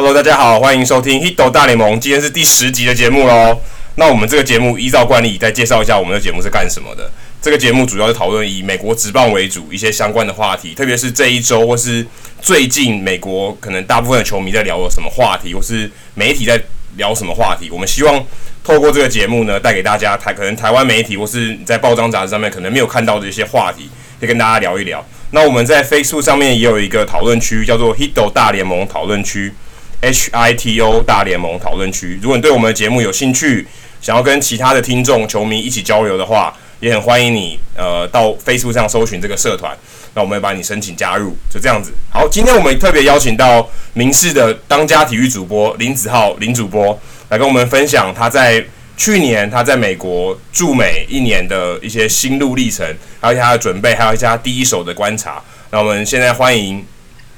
[0.00, 3.60] Hello，大家好，欢迎收听《Hito 大联盟》，今天是第十集的节目喽。
[3.96, 7.10] 那我们这个节目依照惯例，再介绍一下我们的节目是干什么的。
[7.42, 12.06] 这个节目主要是讨论以美国职棒为主一些相关的话题，特别是这一周或是
[12.40, 16.62] 最近美国可能大部分的球迷在聊什么话题，或是媒体在
[16.96, 17.68] 聊什么话题。
[17.68, 18.24] 我们希望
[18.62, 23.90] 透过这个节目呢，带给大家台可能台湾媒体或是你在报章杂志上面可能没有看到的一些话题，
[24.20, 25.04] 可以跟大家聊一聊。
[25.32, 29.52] 那我们在 Facebook 上面也有一个讨论区，叫做 Hito 大联盟讨论区。
[30.00, 33.66] H I T O 大联盟讨论区，如果你对我们的节目有兴趣，
[34.00, 39.76] 想要跟其他的听众、球迷一起交流的话，也很欢迎你呃到 Facebook 上搜寻这个社团，
[40.14, 41.92] 那我们会把你申请加入，就这样子。
[42.10, 46.98] 好，今天我们特别邀请到明视的当家体育主播林子浩林主播
[47.30, 48.64] 来跟我们分享他在
[48.96, 52.86] 去年他在美国驻美一年的一些心路历程，
[53.20, 55.42] 还有他的准备，还有一下第一手的观察。
[55.70, 56.86] 那我们现在欢迎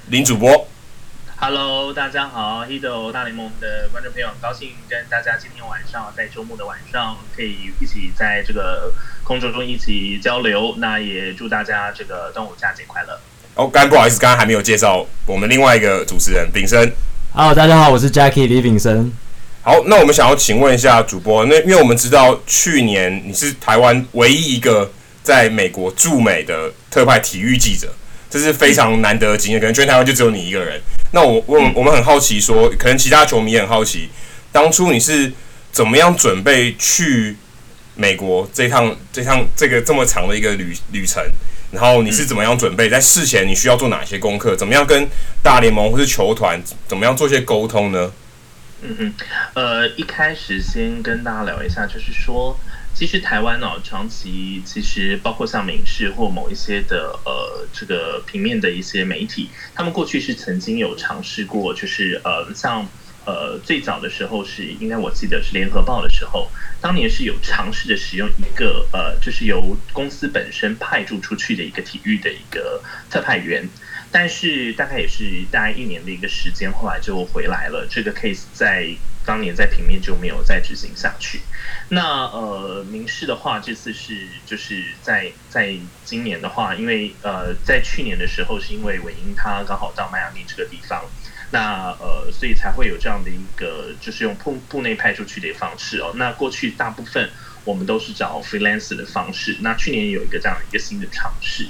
[0.09, 0.67] 林主播。
[1.43, 8.93] Hello，大家好，Hido 大联盟的观众朋友，很高兴跟大家今天晚上在周末的晚上可以一起在这个
[9.25, 10.75] 空中中一起交流。
[10.77, 13.19] 那也祝大家这个端午佳节快乐。
[13.55, 16.93] 哦，刚不好意思，刚刚还没有介绍我们另外一个主持人炳生。
[17.33, 19.11] Hello，大家好，我是 Jackie 李炳生。
[19.63, 27.95] 好，那我们想要请问一下主播，那因为我们知道去年你是台湾唯一一个在美国驻美的特派体育记者。
[28.31, 30.81] 这是非常难得的经验，可能全台湾就只有你一个人。
[31.13, 34.09] 那我我我们很好奇说，说可能其他球迷也很好奇，
[34.53, 35.33] 当初你是
[35.73, 37.37] 怎么样准备去
[37.97, 41.23] 美国这趟这趟这个这么长的一个旅旅程？
[41.73, 42.89] 然后你是怎么样准备？
[42.89, 44.57] 在事前你需要做哪些功课？
[44.57, 45.09] 怎么样跟
[45.43, 48.11] 大联盟或是球团怎么样做一些沟通呢？
[48.83, 49.15] 嗯嗯，
[49.55, 52.59] 呃，一开始先跟大家聊一下，就是说。
[52.93, 62.87] 其实台湾哦，长期其实包括像民视或某一些的呃这个平面的一些媒体，他们过去是曾经有尝试过，就是呃像
[63.25, 73.67] 呃最早的时候是应该我记得是联合报的时候，当年是有尝试着使用一个呃就是由公司本身派驻出去的一个体育的一个特派员，
[74.11, 77.87] 但是大概也是大概一年的一个时间，后来就回来了。
[77.91, 78.97] 这个 case 在。
[79.23, 81.43] 当年在平面就没有再执行下去。
[81.91, 91.05] 那呃，民视的话，这次是就是在在今年的话，因为呃，在去年的时候是因为韦英他刚好到迈阿密这个地方，
[91.53, 96.15] 那呃，所以才会有这样的一个就是用部部内派出去的方式哦。
[96.17, 97.31] 那过去大部分
[97.65, 101.69] 我们都是找 freelancer 的方式，那去年有一个这样的一个新的尝试。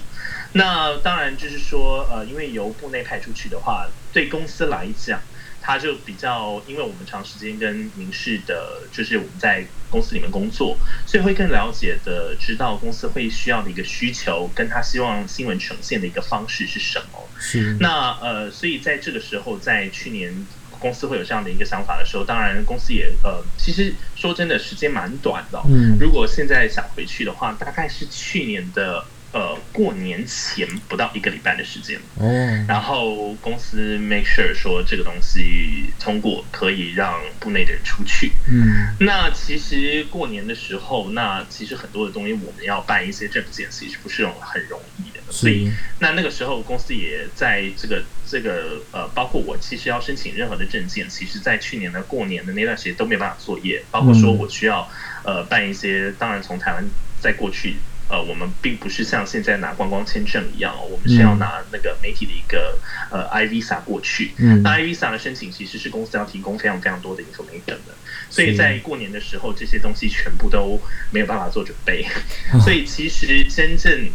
[0.53, 5.21] 那当然就是说呃，因为由部内派出去的话，对公司来讲。
[5.62, 10.75] 他就比较，因为我们长时间跟民事的，就是我们在公司里面工作，
[11.05, 17.28] 所以会更了解的知道公司会需要的一个需求，跟他希望新闻呈现的一个方式是什么。
[17.38, 17.77] 是。
[17.78, 20.34] 那呃，所以在这个时候，在去年
[20.78, 25.62] 公司会有这样的一个想法的时候，当然公司也呃，其实说真的，时间蛮短的。
[25.69, 25.99] 嗯。
[26.00, 29.05] 如果现在想回去的话，大概是去年的。
[29.33, 45.71] 呃，过年前不到一个礼拜的时间，嗯，然后公司 make sure 说这个东西通过，可以让部内的人出去，嗯，那其实过年的时候，那其实很多的东西我们要办一些证件，其实不是很容易的，所以
[46.01, 54.91] 那那个时候公司也在这个这个呃，包括我其实要申请任何的证件，其实在去年的过年的那段时间都没办法作业，包括说我需要
[55.23, 56.85] 呃办一些，当然从台湾
[57.21, 57.77] 再过去。
[58.10, 62.76] 呃，我们并不是像现在拿观光签证一样，我们是要拿那个媒体的一个
[63.09, 64.32] 呃 I Visa 过去。
[64.37, 67.94] 嗯，那 I Visa 的申请其实是公司要提供非常非常多的 information 的，
[68.28, 70.81] 所以在过年的时候，这些东西全部都
[71.12, 72.04] 没有办法做准备。
[72.65, 74.09] 所以其实真正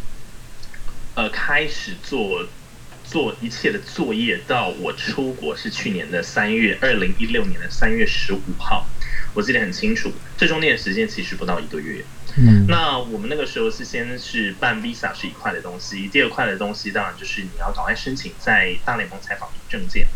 [1.15, 2.45] 呃开始做
[3.05, 8.85] 做一切的作业，到我出国是去年的三月，二零一六年的三月十五号，
[9.33, 10.11] 我记得很清楚。
[10.37, 12.03] 这中间的时间其实不到一个月。
[12.37, 20.07] 嗯，那我们那个时候是先是办 Visa 是一块的东西，第二块的东西当然就是你要赶快申请在大联盟采访的证件。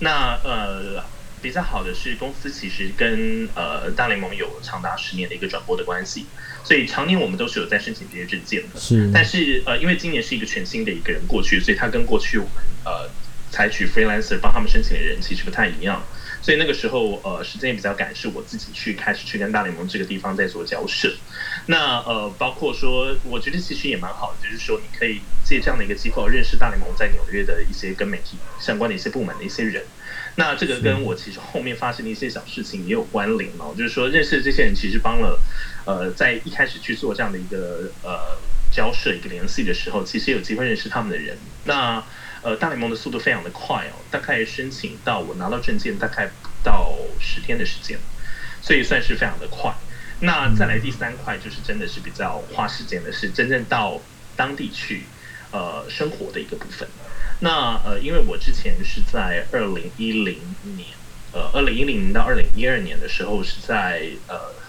[0.00, 1.02] 那呃
[1.40, 6.26] 比较好的是公司其实跟呃大联盟有长达十年的一个转播的关系，
[6.64, 8.80] 所以常年我们都是有在申请这些证件的。
[8.80, 13.08] 是，但是呃因为今年是一个全新的一个人过去，所以他跟过去我们呃
[13.50, 16.02] 采取 freelancer 帮他们申请的人其实不太一样。
[16.44, 21.10] 所以那个时候，呃，时间也比较赶，是我自己去开始去跟大联盟这个地方在做交涉。
[21.64, 29.86] 那呃，包括说，我觉得其实也蛮好的，就是说你可以借这样的一个机会认识大联盟在纽约的一些跟媒体相关的一些部门的一些人。
[30.36, 35.40] 那这个跟我其实后面发生的一些小事情也有关联哦，就是说认识这些人其实帮了，
[35.86, 38.36] 呃，在一开始去做这样的一个呃
[38.70, 41.38] 交涉一个联系的时候，其实有机会认识他们的人。
[41.64, 42.04] 那。
[42.44, 47.98] 呃，大联盟的速度非常的快哦，大概申请到我拿到证件大概不到十天的时间，
[48.60, 49.72] 所以算是非常的快。
[50.20, 53.98] 那再来第三块就是真的是比较花时间的是真正到
[54.36, 55.04] 当地去
[55.52, 56.86] 呃生活的一个部分。
[57.40, 60.38] 那呃，因为我之前是在二零一零
[60.76, 60.88] 年，
[61.32, 64.62] 呃，二零一零年到二零一二年的时候是在呃。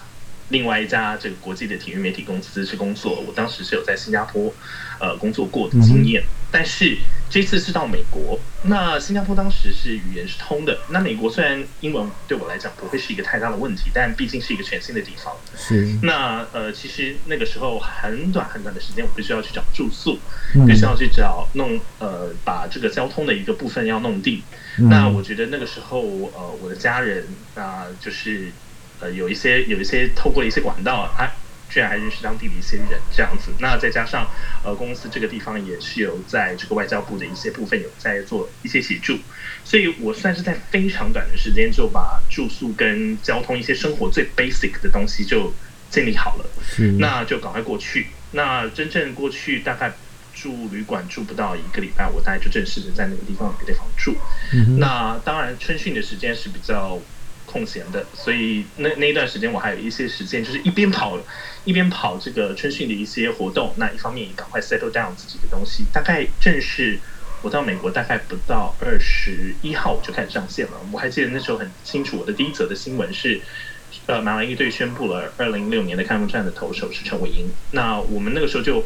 [0.48, 4.52] 另外一家这个国际的体育媒体公司去工作，我当时是有在新加坡，
[5.00, 6.22] 呃，工作过的经验。
[6.48, 6.96] 但是
[7.28, 10.78] 这次是到美国，那新加坡当时是语言是通的。
[10.88, 15.36] 那美国虽然英文对我来讲不会是一个太大的问题，但毕竟是一个全新的地方。
[15.56, 15.98] 是。
[16.02, 20.18] 那呃，其实那个时候很短很短的时间，我必须要去找住宿，
[20.66, 24.40] 必须要去找弄呃，把这个交通的一个部分要弄定。
[24.88, 26.00] 那我觉得那个时候
[26.32, 28.52] 呃，我的家人啊、呃，就是。
[29.00, 31.30] 呃，有一些有一些透过了一些管道，他
[31.68, 33.50] 居然还认识当地的一些人这样子。
[33.58, 34.26] 那再加上
[34.64, 39.18] 呃，公司这个地方也是有在这个外交部的一些部分有在做一些协助，
[39.64, 45.52] 所以我算是在非常短的时间就把住宿跟交通一些生活最 basic 的东西就
[45.90, 46.46] 建立好了。
[46.78, 48.06] 嗯，那就赶快过去。
[48.30, 49.92] 那真正过去大概
[50.32, 54.16] 住旅馆住不到一个礼拜，我大概就正式的在那个地方有个地方住。
[54.54, 56.98] 嗯，那当然春训的时间是比较。
[57.46, 61.18] 空闲的，所以那那一段时间我还有一些时间，就是一边跑
[61.64, 63.72] 一边跑这个春训的一些活动。
[63.76, 65.84] 那一方面也赶快 settle down 自己的东西。
[65.92, 66.98] 大概正是
[67.42, 70.72] 我到美国大概不到二十一号我就开始上线了。
[70.92, 73.40] 我还记得那时候很清楚，我的第一则的新闻是，
[74.06, 77.50] 呃，马林鱼队宣布了二零一六年的开幕战的投手是陈伟英。
[77.70, 78.82] 那我们那个时候就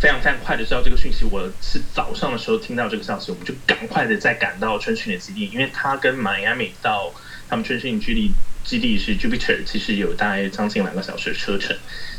[0.00, 1.24] 非常非常快的知道这个讯息。
[1.30, 7.12] 我是早上的时候听到这个消息，我们就赶快的再赶到春训的基地，因为他跟迈阿密到。
[7.48, 8.30] 他们春训基地
[8.64, 11.76] 基地是 Jupiter，其实有大概将近两个小时的车程，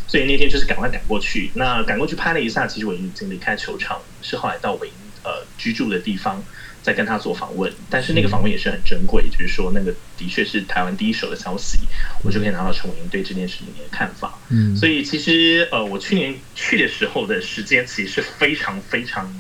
[0.08, 1.52] 所以那天就是赶快赶过去。
[1.54, 4.94] 那赶过去拍了一下，其实我已经离开球场，是后来到韦英
[5.24, 6.44] 呃居住的地方，
[6.82, 7.72] 再跟他做访问。
[7.90, 11.78] 但是那个访问也是很珍贵，就是说那个的确是台湾第一手的消息，
[12.24, 14.40] 我就可以拿到陈伟英对这件事情的看法。
[14.50, 19.32] 嗯，所以其实呃，我去年去的时候的时间其实是非常非常。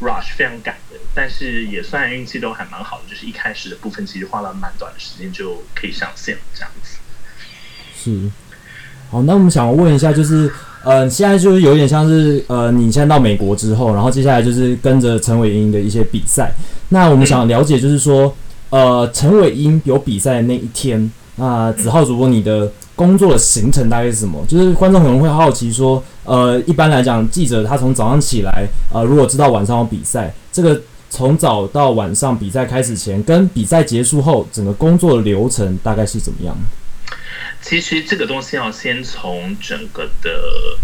[0.00, 6.98] Rush 非常赶的，但是也算运气都还蛮好的，就是一开始的部分其实花了蛮短的时间就可以上线这样子。
[7.96, 8.30] 是，
[9.10, 10.50] 好，那我们想问一下，就是
[10.84, 16.52] 呃，现在就是有点像是呃，你现在到美国之后，然后接下来就是跟着陈伟英的一些比赛。
[16.90, 18.34] 那我们想了解，就是说，
[18.70, 22.72] 嗯、呃，陈伟英有比赛的那一天，那子浩主播你的。
[22.98, 24.44] 工作的行程大概是什么？
[24.48, 36.56] 就是观众可能会好奇说，呃，一般来讲，记者他从早上起来，呃，如果知道晚上有比赛，这个从早到晚上比赛开始前，跟比赛结束后，整个工作的流程大概是怎么样？
[37.62, 40.30] 其实这个东西要先从整个的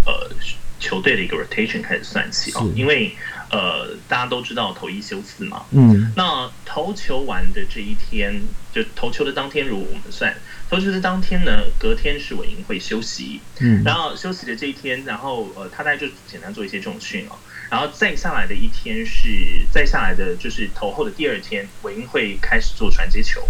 [0.06, 0.30] 呃
[0.78, 3.10] 球队的一个 rotation 开始算起哦，因为
[3.50, 8.40] 呃大家都知道投一休四嘛，嗯，那投球完的这一天，
[8.72, 10.32] 就投球的当天，如果我们算。
[10.74, 17.38] 投球的当天呢，隔天是韦英会休息，嗯，然后休息的这一天，然后呃，他大概就简单做一些重训哦，
[17.70, 23.46] 然后再下来的一天是再下来的就是投后的第二天，韦英会开始做传接球，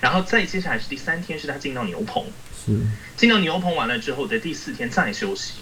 [0.00, 2.24] 然后再接下来是第三天是他进到牛棚，
[2.66, 2.80] 是。
[3.16, 5.60] 进到牛棚完了之后的第四天再休息，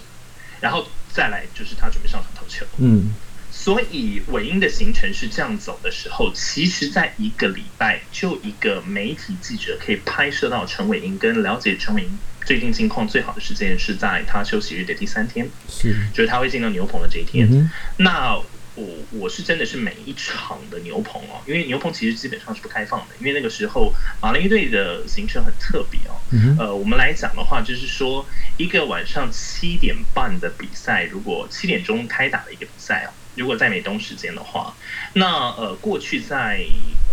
[0.59, 3.13] 然后再来就是他准备上场投球，嗯。
[3.61, 17.49] 所以韦英的行程是这样走的时候，其实在一个礼拜，就一个媒体记者可以拍摄到陈伟英跟了解陈伟英最近近况最好的时间是在他休息日的第三天，是，就是他会进到牛棚的这一天。
[17.51, 18.33] 嗯、那
[18.75, 26.15] 我我是真的是每一场的牛棚哦，因为牛棚其实基本上是不开放的，因为那个时候马林鱼队的行程很特别哦。
[26.31, 28.25] 嗯、呃，我们来讲的话，就是说
[28.55, 33.11] 一个晚上七点半的比赛，如果七点钟开打的一个比赛哦。
[33.39, 34.75] 如果在美东时间的话，
[35.13, 36.59] 那呃，过去在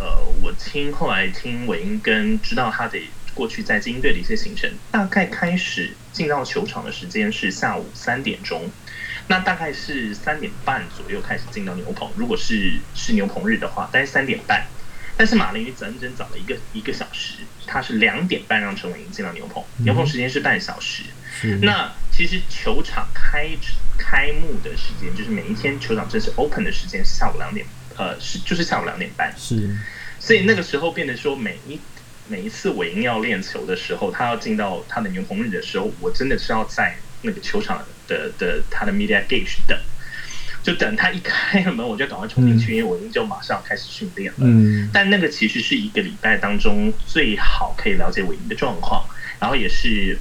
[0.00, 2.98] 呃，我听后来听韦英跟知道他的
[3.32, 8.68] 过去在金队的一些行程，大概开始进到球场的时间是下午三点钟，
[9.28, 12.10] 那大概是三点半左右开始进到牛棚。
[12.16, 14.66] 如果是是牛棚日的话，大概三点半。
[15.18, 21.04] 但是马林鱼整整早了一个一个小时，他是两点半让陈伟英进到牛棚，牛棚时间是半小时。
[21.04, 21.25] 嗯、
[21.60, 23.48] 那其实球场开
[23.98, 27.66] 开幕的时间，就是每一天球场正式 open 的时间是下午两点，
[27.96, 29.34] 呃，是就是下午两点半。
[29.36, 29.76] 是，
[30.18, 31.78] 所以那个时候变得说，每一
[32.28, 39.78] 每一次韦英要练球的时候，他要进到他的牛棚日的时候，我真的是要在那个球场的的他的 media gate 等，
[40.62, 44.38] 就等他一开了门，我就赶快冲进去，嗯、因为韦英就马上开始训练了。
[44.40, 49.04] 嗯，但那个其实是一个礼拜当中最好可以了解韦英的状况，
[49.38, 50.18] 然后也是。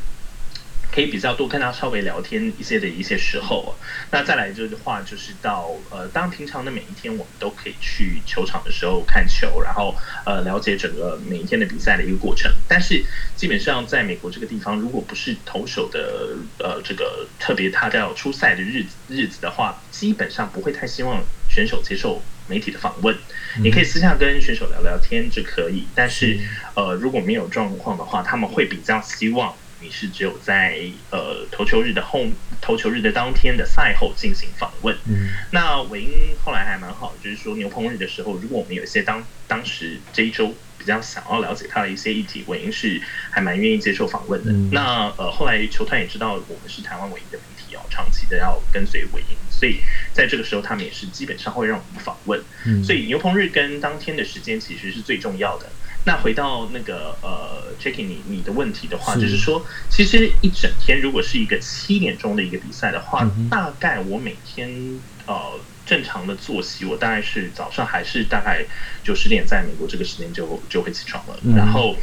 [0.95, 3.77] 可以比较多跟他稍微聊天一些的一些时候，
[4.13, 9.93] 那再来就是话就是到呃，当平常的每一天我们都可以去球场的时候看球，然后
[10.25, 12.49] 呃了解整个每一天的比赛的一个过程。
[12.65, 23.13] 但是基本上在美国这个地方，如果不是投手的呃这个特别他要出赛的日子日子的话，基本上不会太希望选手接受媒体的访问。
[23.61, 26.39] 你可以私下跟选手聊聊天就可以，但是
[26.77, 29.57] 呃如果没有状况的话，他们会比较希望。
[29.81, 30.79] 你是只有在
[31.11, 32.25] 呃投球日的后
[32.61, 34.95] 投球日的当天的赛后进行访问。
[35.05, 36.09] 嗯，那韦英
[36.43, 43.01] 后来还蛮好，就是说牛棚日的时候，如果我们有一些当当时这一周比较想要了解他的一些议题，韦英是
[43.31, 44.51] 还蛮愿意接受访问的。
[44.51, 49.79] 嗯、那呃后来球团也知道我们是台湾唯一的媒体哦，长期的要跟随韦英，所以
[50.13, 52.41] 在这个时候他们也是基本上会让我们访问。
[52.65, 55.69] 嗯，所以牛棚日跟当天的时间其实是最重要的。
[56.05, 59.21] 那回到那个呃 j a c k i e 你你的问题的话，是。
[59.21, 64.69] 就是说，其实一整天如果是一个七点钟的一个比赛的话，嗯、大概我每天
[65.25, 68.63] 呃正常的作息，我大概是早上还是大概
[69.03, 71.95] 九十点，在美国这个时间就就会起床了，嗯、然后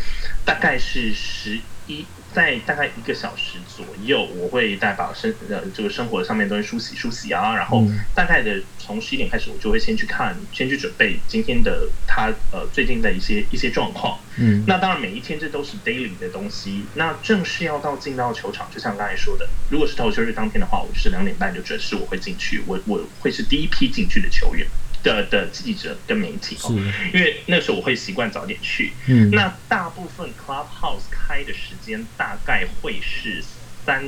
[0.45, 2.05] 大概是十一。
[2.35, 14.19] 在大概一个小时左右，我会再把生呃这个生活上面的东西梳洗梳洗啊，然后大概的从十一点开始，我就会先去看，先去准备今天的他呃最近的一些一些状况。
[14.39, 16.87] 嗯，那当然每一天这都是 daily 的东西。
[16.95, 24.67] 那正式要到进到球场，就像刚才说的，如果是投球日当天的话，我是两点半就准时我会进去，我我会是第一批进去的球员。
[25.03, 26.71] 的的记者跟媒体哦，
[27.13, 28.93] 因为那时候我会习惯早点去。
[29.07, 33.43] 嗯，那大部分 Clubhouse 开的时间大概会是
[33.85, 34.03] 三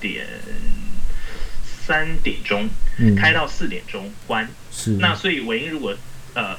[0.00, 0.26] 点
[1.64, 2.68] 三点钟，
[3.16, 4.48] 开到四点钟关。
[4.72, 5.96] 是，那所以韦英如果
[6.34, 6.56] 呃，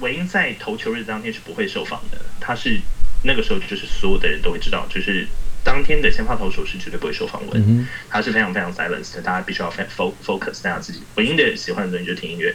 [0.00, 2.80] 韦英在投球日当天是不会受访的，他是
[3.24, 5.26] 那个时候就是所有的人都会知道，就是。
[5.70, 11.00] 当天的先发投手是绝对不会受访问，嗯、他是非常非常 silence 的，大家必须要 focus 大家自己。
[11.14, 12.52] 韦英的喜欢的东西就是听音乐，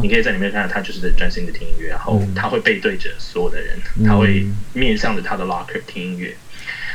[0.00, 6.36] 你可以在里面看到他就是在专心的听音乐，然后他会背对着所有的人，嗯、他会面向着他的 locker 听音乐。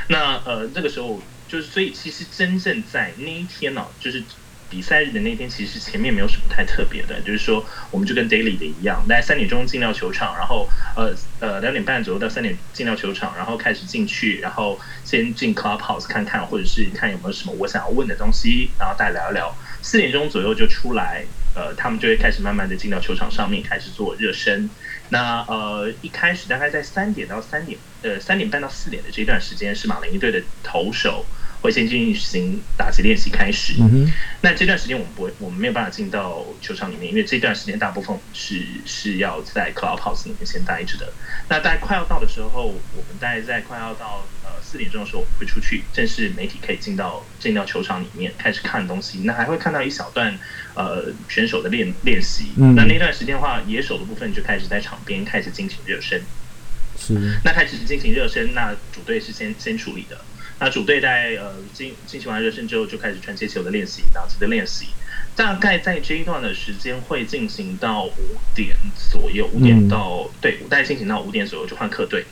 [0.07, 4.23] 那呃，那个时候就是，所以其实真正在那一天呢、啊，就是。
[4.69, 19.55] 比赛日的那天，其实前面没有什么太特别的，就是说，我们就跟 daily 的一样，大概三点钟进到球场，然后呃呃两点半左右到三点进到球场，然后开始进去，然后先进 clubhouse 看看，或者是看有没有什么我想要问的东西，然后再聊一聊。
[19.81, 21.23] 四点钟左右就出来，
[21.55, 24.69] 呃，他们就会开始慢慢的进到球场上面开始做热身。
[25.09, 31.25] 那呃一开始大概在三点到三点，呃三点半到四点的这段时间是马林鱼队的投手。
[31.67, 41.11] 会先进行打击练习开始，嗯、哼那这段时间我们不会，我们没有办法进到球场里面，因为这段时间大部分是是要在 clubhouse 里面先待着的。
[41.49, 49.23] 那大概快要到的时候，我们大概在快要到呃四点钟的时候，我们会出去，正式媒体可以进到进到球场里面开始看东西。
[49.25, 50.39] 那还会看到一小段
[50.73, 52.53] 呃选手的练练习。
[52.55, 56.21] 嗯、那那段时间的话，野手的部分就开始在场边开始进行热身。
[56.97, 57.37] 是。
[57.43, 60.17] 那开始进行热身，那主队是先先处理的。
[60.59, 64.87] 那主队在呃进进行完热身之后，就开始传接球的练习，打击的练习。
[65.35, 68.11] 大概在这一段的时间会进行到五
[68.55, 68.75] 点
[69.11, 72.25] 左右，五点到、嗯、对，大概进行到五点左右就换客队。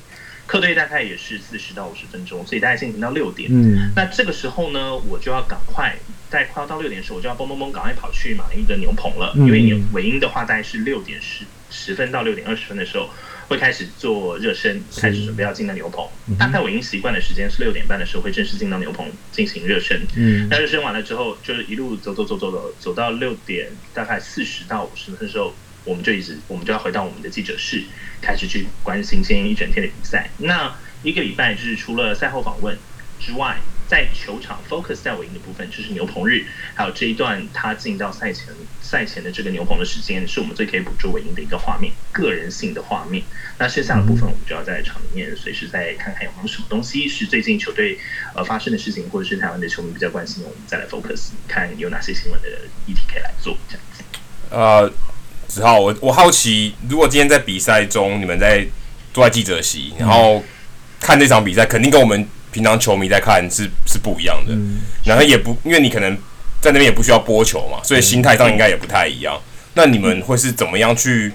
[0.47, 3.47] 客队大概也是四十到五十分钟，所以大概进行到六点。
[3.51, 5.95] 嗯，那这个时候呢，我就要赶快
[6.29, 13.07] 在快要到六点的时候，我就要嘣嘣嘣赶快跑去马林鱼的牛棚了，嗯、因为你尾音的话大概是六点十十分到六点二十分的时候。
[13.47, 16.07] 会开始做热身，开始准备要进到牛棚。
[16.27, 20.05] 嗯、大概我已经习惯的时间是六点半的时候会正式进到牛棚进行热身。
[20.15, 27.83] 嗯，那热身完了之后，就是一路走走走走走，走到六点大概四十到五十分的时候，我们就一直我们就要回到我们的记者室，
[28.21, 30.29] 开始去关心今天一整天的比赛。
[30.37, 32.77] 那一个礼拜就是除了赛后访问
[33.19, 33.57] 之外。
[33.87, 38.47] 在球场 focus 在韦英的部分，就是牛棚日，还有这一段他进到赛前
[38.81, 43.23] 赛前的这个牛棚的时间，是我们最可以捕捉韦英的一个画面，个人性的画面。
[43.59, 47.97] 那剩下的部分，我们就要在场里面随时再看看有没有什么东西是最近球队
[48.33, 52.49] 呃发生的事情，或者是台湾的球迷比较关心的，我们再来 focus 看有哪些新闻的
[52.87, 54.03] 议题可以来做这样子。
[54.49, 54.91] 呃，
[55.47, 58.65] 子浩，我我好奇，如果今天在比赛中你们在
[59.13, 60.43] 坐在记者席，然后
[60.99, 62.27] 看这场比赛，肯定跟我们。
[62.55, 66.15] 平常球迷在看是是不一样的，嗯、然后也不因为你可能
[66.61, 69.35] 在那边也不需要播球嘛，所以心态上应该也不太一样。
[69.35, 69.41] 嗯、
[69.73, 71.33] 那你们会是怎么样去，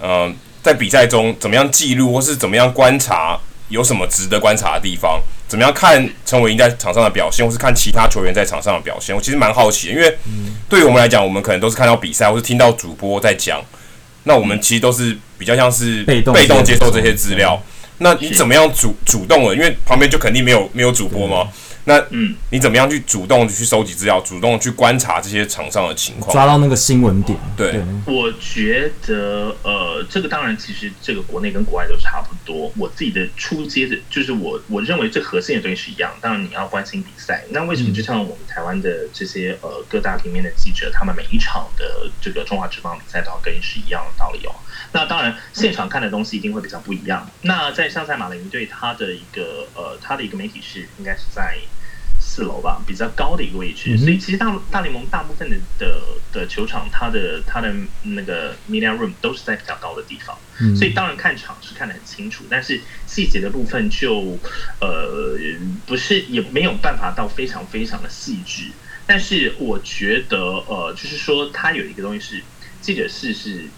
[0.00, 3.38] 呃，在比赛中怎么样记录，或是怎么样观察，
[3.68, 5.20] 有什么值得观察的地方？
[5.46, 9.14] 怎么样看陈伟霆在场上的表现，或是看其他球员在场上的表现？
[9.14, 10.16] 我其实蛮好奇的，因为
[10.70, 13.62] 对于我们来讲，我们可能都是看到比赛，或是听到主播在讲，
[14.24, 17.62] 那我们其实都是比较像是被动接受这些资料。
[18.02, 19.54] 那你怎么样主主动了？
[19.54, 21.48] 因为旁边就肯定没有没有主播嘛。
[21.84, 27.36] 那嗯，你怎么样去主动去收集资料，主动去观察这些场上的情况，抓到那个新闻点？
[27.56, 32.70] 对，对我觉得呃，这个当然其实这个国内跟国外都差不多。
[32.76, 36.12] 我自己的初阶的，就是我我认为最核心的东西是一样。
[36.20, 44.54] 当然你要关心比赛，那为什么就像我们台湾的这些呃各大平面的记者，他们每一场的这个中华职棒比赛都要跟是一样的道理哦？
[44.92, 47.28] 那当然现场看的东西一定会比较不一样。
[47.40, 51.58] 那在上赛马林队，他的一个呃他的一个媒体是应该是在。
[52.32, 56.00] 四楼吧，比较高的一个位置，所以其实大大联盟大部分的的
[56.32, 57.70] 的球场，它的它的
[58.00, 60.34] 那个 media room 都是在比较高的地方，
[60.74, 64.40] 所以当然看场是看得很清楚，但是细节的部分就
[64.80, 65.36] 呃
[65.84, 68.72] 不是也没有办法到非常非常的细致，
[69.06, 72.42] 但是我觉得呃就是说它有一个东西是
[72.80, 73.68] 记者室是。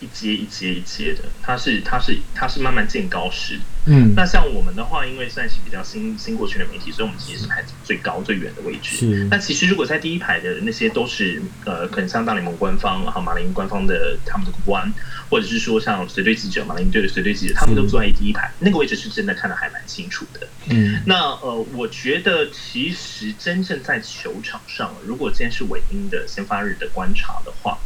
[0.00, 3.58] 一阶一阶一阶的，它是它是它是慢慢建高式。
[3.86, 8.96] 嗯，那像我们的话，因为算是比较新新过去的媒体，所以我们其实是排最高最远的位置。
[8.96, 9.24] 是。
[9.30, 14.90] 那其实如果在第一排的那些都是呃，可能像大联盟官方，然后马林官方的他们的官，
[15.28, 20.48] 或者是说像随队记者、马林队的随队记者，他们都坐在第一排，那个位置是真的看得还蛮清楚的。
[20.70, 21.02] 嗯。
[21.06, 27.78] 那呃，我觉得其实真正在球场上，如果今天是韦英的先发日的观察的话。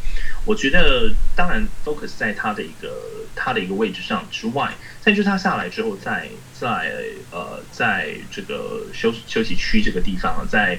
[0.44, 2.88] 我觉得，当然 focus 在他的一个
[3.36, 10.78] 他的一个位置上之外，再就是他下来之后在，在在呃，在这个休休息区这个地方，在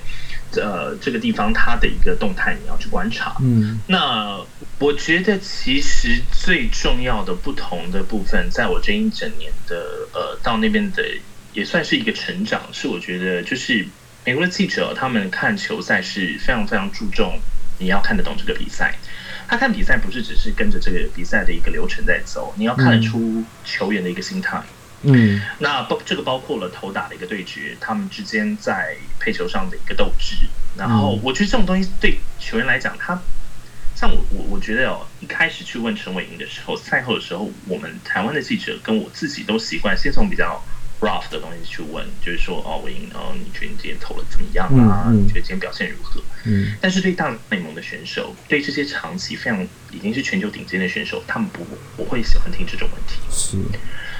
[0.55, 3.35] 呃这个地方他的一个动态你要去观察。
[3.41, 4.39] 嗯，那
[4.79, 11.03] 我觉得其实最重要的不同的部分，在我这一整年的呃到那边的
[11.53, 13.87] 也算是一个成长，是我觉得就是
[14.25, 17.39] 美国的记者他们看球赛是非常非常注重
[17.79, 18.99] 你要看得懂这个比赛。
[19.49, 24.61] 他看比赛不是只是跟着这个比赛的一个流程在走，你要看得出球员的一个心态。
[25.01, 30.35] 嗯，那包这个包括了投打的一个对决，他们之间在配球上的一个斗志。
[30.77, 33.19] 然后我觉得这种东西对球员来讲，他
[33.95, 40.63] 像我我我觉得哦，一开始去问陈伟霆的时候，赛后的时候，我们台湾的记者跟我自己都习惯先从比较。
[41.01, 45.05] Rough 的东西去问，就是说哦，我赢，哦，你觉得你今天投了怎么样啊？
[45.07, 46.21] 嗯嗯、你觉得今天表现如何？
[46.45, 53.19] 嗯，但是对大联盟的选手，对这些长期非常已经是全球顶尖的选手，他们不不会喜欢听这种问题。
[53.31, 53.57] 是，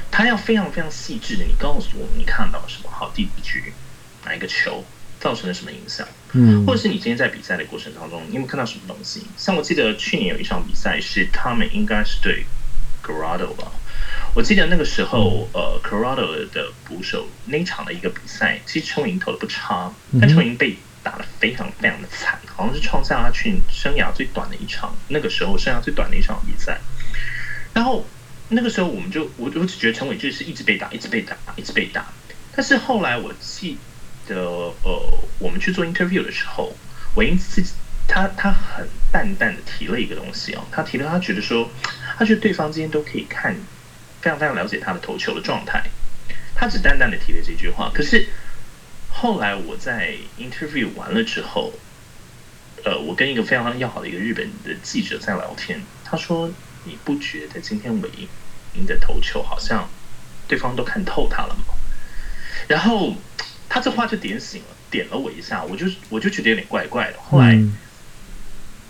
[0.10, 2.90] 他要非常非常细致的，你告诉我你看到了什么？
[2.90, 3.74] 好，第一局
[4.26, 4.84] 哪一个球
[5.20, 6.08] 造成了什么影响？
[6.34, 9.24] 嗯，或者是你今天在比赛的过程当中，你有没有看到什么东西？
[9.38, 12.46] 像我记得去年有一场比赛是他们应该是对
[13.04, 13.72] Colorado 吧。
[14.36, 26.80] 我记得那个时候，呃，Colorado 的捕手那一场的一个比赛，其实陈伟殷投的不差，但陈伟殷被打的非常非常的惨，好像是创下他去生涯最短的一场，那个时候生涯最短的一场比赛。
[27.74, 28.06] 然后
[28.48, 32.06] 那个时候我们就，我我只觉得陈伟殷是一直被打，一直被打，一直被打。
[32.56, 33.78] 但是后来我记
[34.28, 34.42] 得，
[34.84, 36.74] 呃，我们去做 interview 的时候，
[37.16, 37.72] 我因自己
[38.08, 41.70] 他他很淡淡的提了一个东西哦，他提了他觉得说，
[42.18, 43.56] 他觉得对方今天都可以看。
[44.22, 45.84] 非常非常了解他的投球的状态，
[46.56, 47.92] 他只淡淡的提了这句话。
[47.94, 48.28] 可是
[49.10, 51.74] 后来我在 interview 完了之后，
[52.84, 56.52] 呃，我跟一个非常要好的一个日本的记者在聊天，他说
[56.86, 58.10] ：“你不觉得今天韦
[58.74, 59.90] 英的投球好像
[60.48, 61.74] 对方都看透他了吗？”
[62.68, 63.16] 然后
[63.68, 67.20] 他这话就点醒了，点了我一下，我就我就觉得有点怪怪的。
[67.20, 67.58] 后来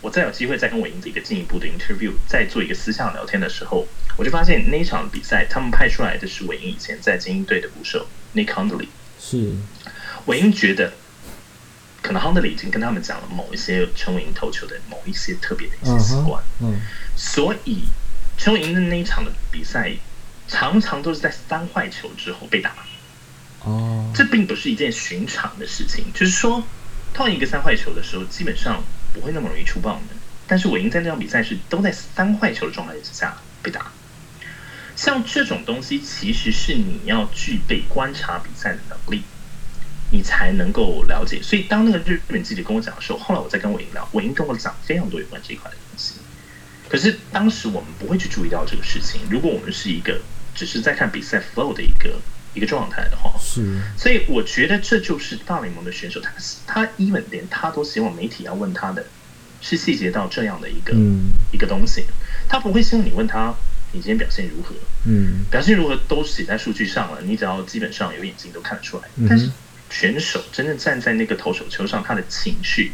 [0.00, 3.86] 我再有机会再跟韦英的一个进一步的 interview，再做一个私下聊天的时候。
[4.16, 8.88] 我就发现那一场比赛，他们派出来的是韦英以前在精英队的捕手 Nick Hundley。
[9.18, 9.52] 是，
[10.26, 10.92] 韦英觉得
[12.02, 16.42] 可能 Hundley 已经跟他们讲了某一些陈伟英投球的某一些特别的一些习惯。
[16.60, 16.80] 嗯，
[17.16, 17.84] 所以
[18.36, 19.92] 陈伟英的那一场的比赛，
[20.48, 22.74] 常常都是在三坏球之后被打。
[23.60, 26.62] 哦，这并不是一件寻常的事情，就是说，
[27.12, 28.82] 碰一个三坏球的时候，基本上
[29.12, 30.14] 不会那么容易出棒的。
[30.46, 33.92] 但是韦英在那场比赛是都在三坏球的状态之下被打。
[34.96, 39.22] 像这种东西，其实是你要具备观察比赛的能力，
[40.10, 41.40] 你才能够了解。
[41.42, 46.14] 所以，当那个日本记者跟我讲的时候，后来我再跟韦英聊，韦英跟我讲非常多有关这一块的东西。
[46.88, 49.20] 可是当时我们不会去注意到这个事情。
[49.30, 50.20] 如果我们是一个
[50.54, 52.20] 只是在看比赛 flow 的一个
[52.54, 53.80] 一个状态的话，是。
[53.96, 56.32] 所以我觉得这就是大联盟的选手，他
[56.66, 59.04] 他 even 连他都希望媒体要问他的，
[59.60, 62.04] 是细节到这样的一个、嗯、一个东西，
[62.48, 63.54] 他不会希望你问他。
[63.92, 64.72] 你今天表现如何？
[65.04, 69.02] 嗯，表现如何都写在数据上了，你只要基本上有眼睛都看得出来。
[69.28, 69.50] 但是
[69.90, 72.92] 选手真正站在那个投手球上，他的情绪、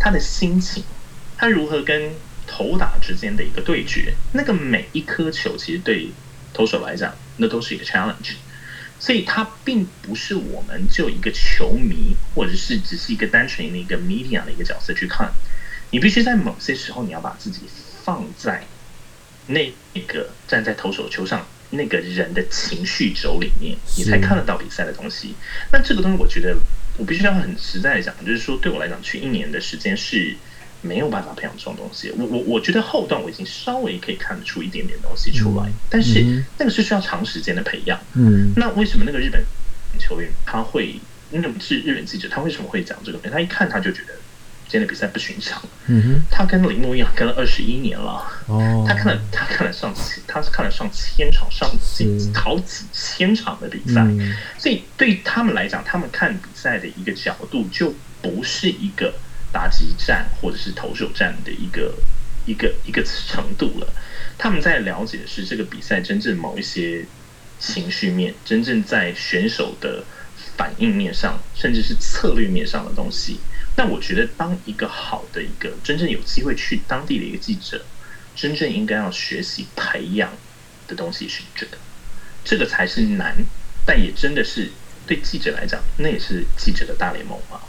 [0.00, 0.82] 他的心情，
[1.36, 2.12] 他如何跟
[2.46, 6.10] 投打之间的一个对决，那个每一颗球其实对
[6.54, 8.36] 投手来讲，那都是一个 challenge。
[9.00, 15.32] 所以他并不是我们就一个球迷，或者是只是一个单纯的一个 media 的一个角色去看。
[15.90, 17.60] 你必须在某些时候，你要把自己
[18.04, 18.64] 放在
[19.46, 19.72] 那
[20.06, 25.34] 个站在投手球上那个人的情绪轴里面，你才看得到比赛的东西。
[25.72, 26.56] 那这个东西，我觉得
[26.96, 30.36] 我必须要很实在的讲，就是说对我来讲，去一年的时间是。
[30.80, 37.98] 没有办法培养这种东西，我我我觉得后段我已经稍微可以看得出一点点东西出来，嗯、但是那个是需要长时间的培养。
[38.14, 39.42] 嗯，那为什么那个日本
[39.98, 43.18] 球员他会，那个是日本记者，他为什么会讲这个？
[43.28, 44.12] 他一看他就觉得
[44.68, 45.60] 今天的比赛不寻常。
[45.86, 48.24] 嗯哼，他跟铃木一样跟了二十一年了。
[48.46, 59.12] 哦，他看了他看了上千，他是看了上千场上几好几千场的比赛，嗯、所以对他们来讲，他们看比赛的一个角度就不是一个。
[59.52, 61.94] 打击战或者是投手战的一个
[62.46, 63.92] 一个一个程度了，
[64.36, 67.04] 他们在了解的是这个比赛真正某一些
[67.58, 70.04] 情绪面，真正在选手的
[70.56, 73.38] 反应面上，甚至是策略面上的东西。
[73.76, 77.84] 那我觉得，当一个好的一个真正有机会去当地的一个记者，
[78.34, 80.32] 真正应该要学习培养
[80.86, 81.78] 的东西是这个，
[82.44, 83.36] 这个才是难，
[83.86, 84.70] 但也真的是
[85.06, 87.60] 对记者来讲，那也是记者的大联盟嘛。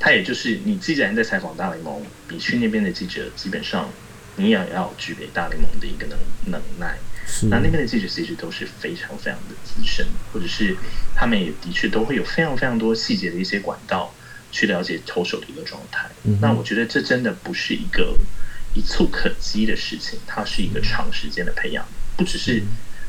[0.00, 3.88] 他也就是你，既然在采访大联盟，你去那边的记者，基本上
[4.36, 6.96] 你也要具备大联盟的一个能能耐。
[7.26, 10.74] 是那那边的记者其实都是非常非常的资深，或者是
[11.14, 14.12] 他们也的确都会有非常非常多细节的一些管道
[14.50, 16.08] 去了解投手的一个状态。
[16.24, 18.16] 嗯、那我觉得这真的不是一个
[18.74, 21.86] 一蹴可及的事情，它是一个长时间的培养，
[22.16, 22.62] 不只是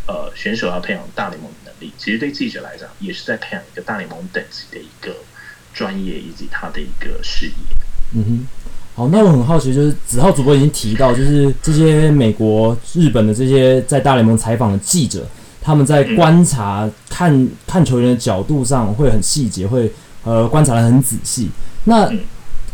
[0.08, 5.16] 呃选手要培养大联盟的能力，其实对记者来讲也是在培养一个大联盟等级的一个。
[5.74, 7.54] 专业以及他的一个事业。
[8.14, 8.48] 嗯哼，
[8.94, 15.26] 好，那我很好奇，就是子浩主播已经提到，就是这些美国、日本的这些在大联盟采访的记者，
[15.62, 19.90] 他们在观察、看、看球员的角度上会很细节，会
[20.24, 21.50] 呃观察得很仔细。
[21.86, 22.12] 那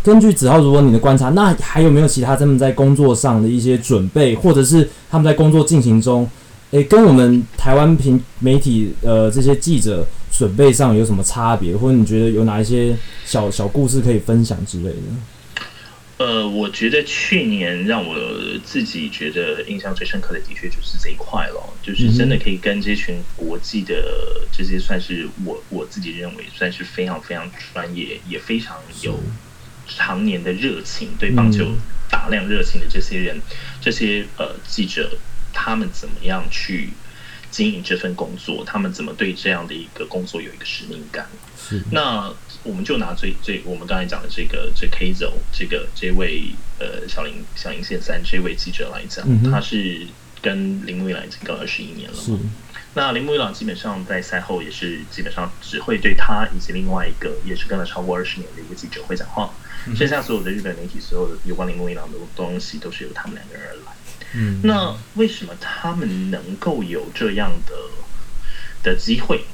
[0.03, 6.27] 根据子浩主播你的观察，那还有没有其他他们在工作上的一些准备，或者是他们在工作进行中，
[6.71, 10.03] 诶，跟我们台湾平媒体呃这些记者？
[10.31, 14.97] 准备上有什么差别，或者你觉得有哪一些小小故事可以分享之类的？
[16.19, 18.15] 呃，我觉得去年让我
[18.65, 29.19] 自己觉得印象最深刻的，的确就是这一块了，就是真的可以跟这群国际的这些，算是我我自己认为算是非常非常专业，也非常有
[29.87, 31.73] 常年的热情，对棒球
[32.09, 33.39] 大量热情的这些人，
[33.79, 35.17] 这些呃记者，
[35.53, 36.89] 他们怎么样去？
[37.57, 41.25] 经营这份工作，他们怎么对这样的一个工作有一个使命感？
[41.57, 41.81] 是。
[41.91, 50.05] 那我们就拿最最我们刚才讲的这个这 Kazo 这个这位呃小林小林宪三这位记者来讲，嗯、他是
[50.39, 52.17] 跟铃木一朗已经搞二十一年了
[52.93, 59.51] 那铃木一朗基本上在赛后也是基本上只会对他以及另外一个也是跟了超过二十年的一个记者会讲话，
[59.87, 63.96] 嗯、剩下所有的日本媒体所有的有关铃木一朗的东西都是由他们两个人而来。
[64.33, 67.73] 嗯，那为什么他们能够有这样的
[68.83, 69.45] 的机会，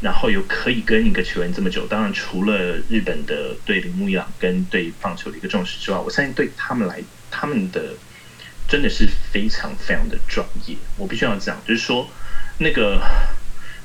[0.00, 1.86] 然后又可以跟一个球员这么久？
[1.86, 7.94] 当然，除了日本的对铃木一朗跟对棒球的一个重视之外，我相信对他们来，他们的
[8.68, 10.76] 真的是非常非常的专业。
[10.96, 12.08] 我必须要讲，就是说
[12.58, 13.00] 那个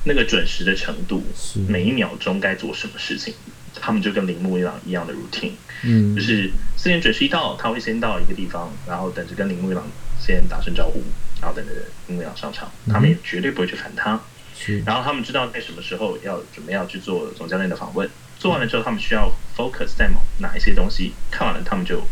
[0.04, 1.22] 那个准时的程度，
[1.68, 3.34] 每一秒钟该做什么事情，
[3.80, 5.52] 他们就跟铃木一朗一样的 routine。
[5.82, 9.84] 嗯，就是四点准时一到，他会先到一个地方，然后等着跟铃木一朗。
[10.18, 11.02] 先打声招呼，
[11.40, 11.72] 然后等着
[12.06, 14.20] 铃木一朗上场，他们也绝对不会去烦他。
[14.54, 22.02] 是，然后他们知道在什么时候要准备要去做总教练的访问，做完了之后，他们需要 focus 在某哪一些东西，看完了，他们就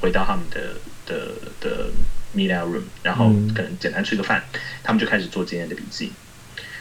[0.00, 0.74] 回到他们的
[1.06, 1.90] 的的
[2.34, 4.42] media room，然后可能简单吃个饭，
[4.82, 6.12] 他们就开始做今天的笔记。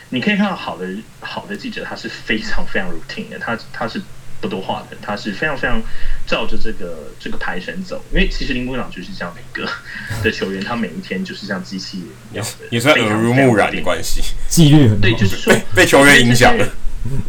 [0.10, 0.88] 你可以看到好的
[1.20, 4.02] 好的记者，他是非常非常 routine 的，他他是。
[4.42, 5.82] 不多话的，他是非常非常
[6.30, 9.68] 照着这个这个排程走，因为其实林木一朗就是这样的一个
[10.24, 16.70] 的球员，他每一天就是像机器人一样的， 也算耳濡目染的关系，纪律很对，就是说被， 被球员影响了。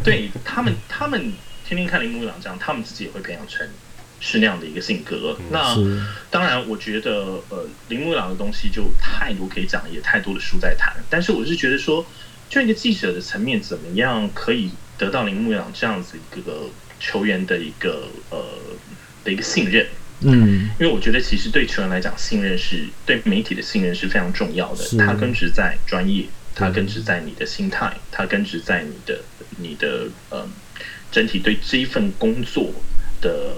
[0.05, 1.33] 对他们，他们
[1.67, 3.67] 天天看林木一朗这样，他们自己也会培养成
[4.21, 5.35] 是那样的一个性格。
[5.39, 10.95] 嗯、那是当然，我觉得呃，林木朗的东西就太多可以讲，也太多的书在谈。
[11.09, 12.05] 但是我是觉得说，
[12.51, 16.69] 就一个记者的层面，怎么样可以得到林木朗这样子一个。
[17.03, 18.45] 球员的一个呃
[19.31, 19.87] 的一个信任，
[20.23, 24.85] 嗯，因为我觉得其实对球员来讲，信任是对媒体的信任是非常重要的。
[24.85, 29.21] 是它根植在专业，它根植在你的心态，它根植在你的
[29.59, 30.47] 你的呃
[31.13, 32.73] 整体对这一份工作
[33.21, 33.55] 的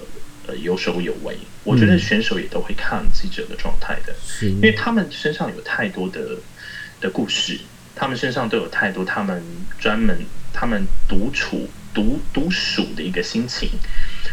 [0.47, 1.35] 呃有手有为。
[1.65, 6.37] 我觉得选手也都会看记者的状态的，因为他们身上有太多的
[7.01, 7.59] 的故事。
[7.95, 9.43] 他们身上都有太多他们
[9.79, 13.69] 专门他们独处独独属的一个心情，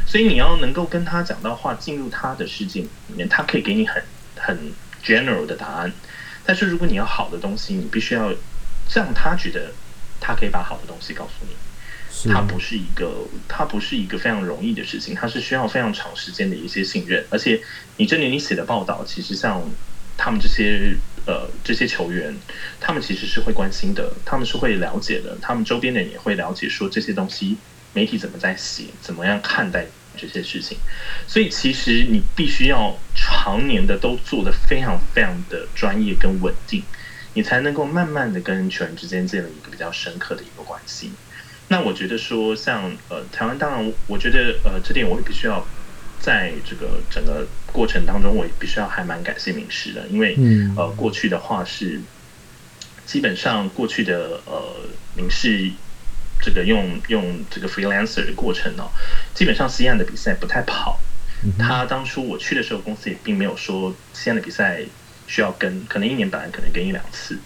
[0.09, 4.01] 所以你要能够跟他讲到话，进入他的世界里面，他可以给你很
[4.35, 4.57] 很
[5.05, 5.93] general 的答案。
[6.43, 8.33] 但是如果你要好的东西，你必须要
[8.91, 9.71] 让他觉得
[10.19, 11.55] 他可以把好的东西告诉你。
[12.33, 17.23] 它不是一个，它不是一个非常容易的事情，它是需要非常长时间的一些信任。
[17.29, 17.61] 而且，
[17.97, 19.61] 你这里你写的报道，其实像
[20.17, 22.35] 他们这些呃这些球员，
[22.81, 27.55] 他们其实是会关心的，他们是会了解的，他们周边的人也会了解，说这些东西
[27.93, 29.85] 媒体怎么在写，怎么样看待
[30.21, 30.77] 这些事情。
[31.27, 36.83] 所以，其实你必须要常年的都做得非常非常的专业跟稳定，
[37.33, 41.11] 你才能够慢慢的跟球员之间建立一个比较深刻的一个关系。
[41.67, 45.63] 那我觉得说像，呃台湾，当然，我觉得呃这点我也必须要
[46.19, 50.35] 在这个整个过程当中，我也必须要还蛮感谢名师的，因为
[50.75, 52.01] 呃过去的话是
[53.05, 54.75] 基本上过去的呃
[55.15, 55.71] 民视
[56.41, 58.87] 这个用用这个 freelancer 的过程呢，
[59.33, 60.99] 基本上西岸的比赛不太跑。
[61.57, 64.81] 他当初我去的时候，公司也并没有说西岸的比赛
[65.27, 67.37] 需要跟，可能一年本来可能跟一两次。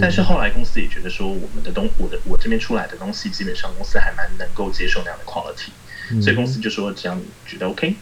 [0.00, 5.68] 但是后来公司也觉得说，我们的东，我的我这边出来的东西，基本上公司还蛮能够接受那样的 quality，
[6.10, 7.94] 嗯、所以公司就说，只要你觉得 OK，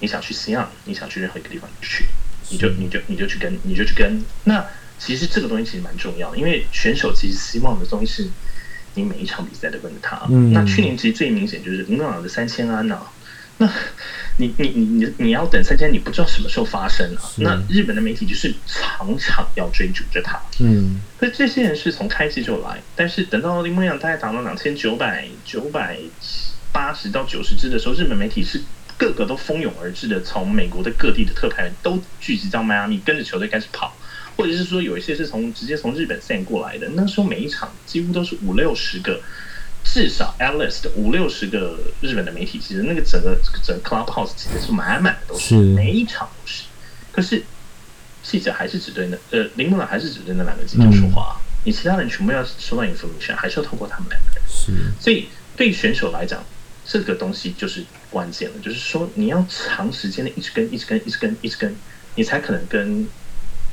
[0.00, 2.06] 你想去西岸，你想去任何一个地方你去，
[2.50, 4.24] 你就你就你就去跟，你就去跟。
[4.42, 4.66] 那
[4.98, 8.28] 其实这个东西其实蛮重要的，因为选手其实希望的东西是，
[8.96, 10.26] 你每一场比赛都跟着他。
[10.28, 13.12] 嗯、那去年其实最明显就是英格朗的三千安呐、啊，
[13.58, 13.70] 那。
[14.38, 17.22] 你你你你你要等三千，你不知道什么时候发生啊？
[17.38, 20.38] 那日本的媒体就是场场要追逐着他。
[20.60, 25.96] 嗯，所以这些人是从开季就来，但是等到林梦阳大概打到两千九百九百
[26.70, 28.60] 八十到九十支的时候，日本媒体是
[28.98, 33.96] 个个都蜂拥而至的，从美国的各地的特派员都聚集到迈阿密，跟着球队开始跑，
[34.36, 36.88] 或者是说有一些是从直接从日本 send 过来的。
[36.94, 39.20] 那时候每一场几乎都是五六十个。
[39.88, 46.64] 至少 at least 五六十个日本的媒体，其实那个整个整个 clubhouse 其实是满满的，都是每一场都是。
[47.12, 47.40] 可是
[48.24, 54.42] 记者还是只对那呃林木朗还是只对那两个记者说话，你其他人全部要收到 information，还是要透过他们两个人。
[54.48, 56.44] 是，所以对选手来讲，
[56.84, 61.76] 这个东西就是关键了，就是说你要长时间的一直跟一直跟一直跟一直跟，
[62.16, 63.06] 你才可能跟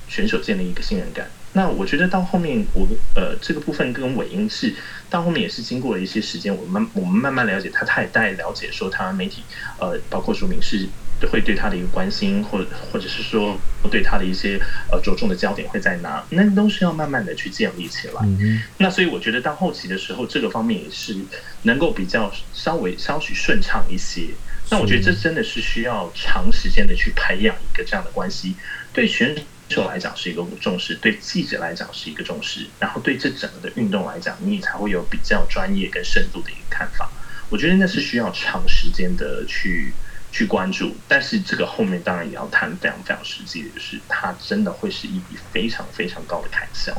[0.08, 1.28] 选手建立一个信任感。
[1.56, 4.74] 那我觉得到后面，我呃这个部分跟尾音是
[5.10, 9.44] 到后面也是经过了一些时间，我们我们慢慢了解他，他也在了解说他媒体
[9.80, 10.90] 呃包括说明是
[11.32, 13.56] 会对他的一个关心，或者或者是说
[13.92, 14.60] 对他的一些
[14.92, 18.22] 呃着重的焦点会在哪，那都是要慢慢的去建立起来。
[18.24, 21.16] 嗯、那所以我觉得到后期的时候，这个方面也是
[21.62, 24.30] 能够比较稍微稍许顺畅一些。
[24.72, 28.56] 那我觉得这真的是需要长时间的去培养一个这样的关系，
[28.92, 29.36] 对选
[29.70, 37.10] 手来讲是一个重视，对记者来讲是一个重视，然后对这整个的运动来讲，你才会有比较专业跟深度的一个看法。
[37.50, 39.94] 我觉得那是需要长时间的去
[40.32, 46.92] 去关注，但是这个后面当然也要谈非常非常实际的，就是它真的会是一笔非常非常高的开销。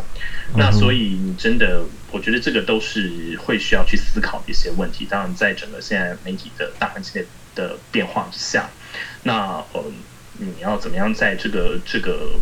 [0.56, 5.06] 那所以你真的，我觉得这个都是会需要去思考的一些问题。
[5.08, 7.24] 当然，在整个现在媒体的大环境
[7.54, 8.68] 的变化之下，
[9.22, 9.84] 那呃。
[10.38, 12.32] 你要怎么样在这个这个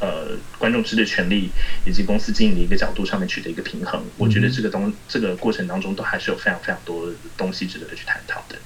[0.00, 1.50] 呃观众知的权利
[1.84, 4.02] 以及公司经营的一个角度上面取得一个平衡？
[4.16, 8.56] 我觉得这个东这个过程当中都还是有非常非常多的东西值得去探讨的。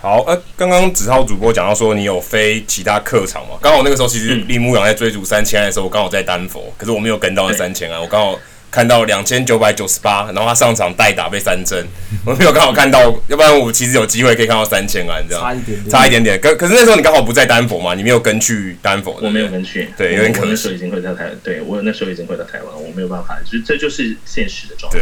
[0.00, 3.56] 好，呃，刚刚子浩主播讲到说你有飞其他客场嘛？
[3.62, 8.38] 刚好那个时候其实立木阳在追逐三千安的时候，我刚好在丹佛，可是我没有跟到那三千安，我刚好。
[8.74, 11.86] 看到两千九百九十八，然后他上场代打被三振，
[12.26, 16.40] 我没有刚好看到，要不然我其实有机会可以看到三千安这样，差一点点，差一点点。
[16.40, 20.46] 可可是那时候你刚好不在丹佛嘛，你没有跟去丹佛，我没有跟去，对，有点可惜。
[20.46, 24.98] 我那时候已经回到台，对我那时候已经回到台湾，我没有办法，就这就是现实的状态。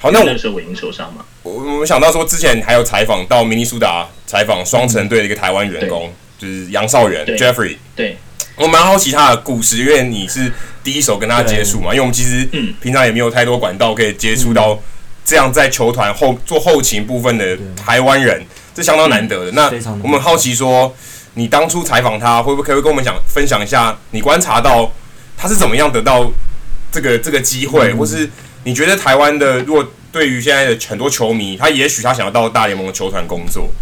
[0.00, 1.24] 好，那我那时候我已经受伤嘛。
[1.44, 8.16] 我我想到说，之前还有采访到明尼苏达采访双城队的一个台湾员工，就是杨少元 Jeffrey，对。
[8.56, 10.52] 我蛮好奇他的故事，因为你是
[10.84, 11.86] 第一手跟他接触嘛。
[11.90, 12.44] 因为我们其实
[12.80, 14.78] 平常也没有太多管道可以接触到
[15.24, 19.52] 这样在球团后做后勤部分的台湾人，这相当难得的。
[19.52, 20.94] 那我们好奇说，
[21.34, 24.92] 你当初采访他，会不会可以跟我们讲分享一下你观察到
[25.36, 26.30] 他是怎么样得到
[26.90, 28.28] 这个这个机会，嗯、或是
[28.64, 33.72] 你觉得台湾的，如果对于现在的很多球迷，他也许他想要到大联盟的球团工作，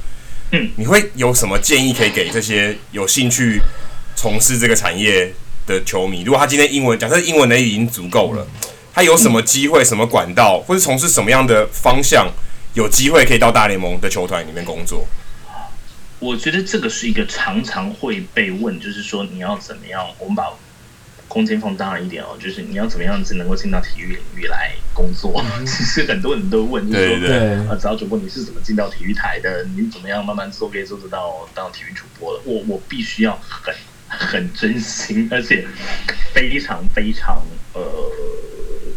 [0.52, 3.60] 嗯，你会有什么建议可以给这些有兴趣？
[4.20, 5.32] 从事这个产业
[5.66, 8.46] 的球迷，如果他今天英文，假设英文能力已经足够了，
[8.92, 12.30] 他有什么机会、什么管道，或者从事什么样的方向，
[12.74, 15.06] 有机会可以到大联盟的球团里面工作？
[16.18, 20.06] 我觉得这个是一个常常会被问，就是说你要怎么样？
[20.18, 20.52] 我们把
[21.26, 25.42] 空间放大一点哦，就是你要怎么样子能够进到体育领域来工作？
[25.42, 29.64] 嗯、 其实很多人都问，就是说，对啊，早主播你是怎么进到体育台的？
[29.74, 32.42] 你怎么样慢慢做可以做得到当体育主播的？
[32.44, 33.74] 我我必须要很
[34.10, 35.66] 很真心，而且
[36.34, 37.42] 非常非常
[37.72, 37.82] 呃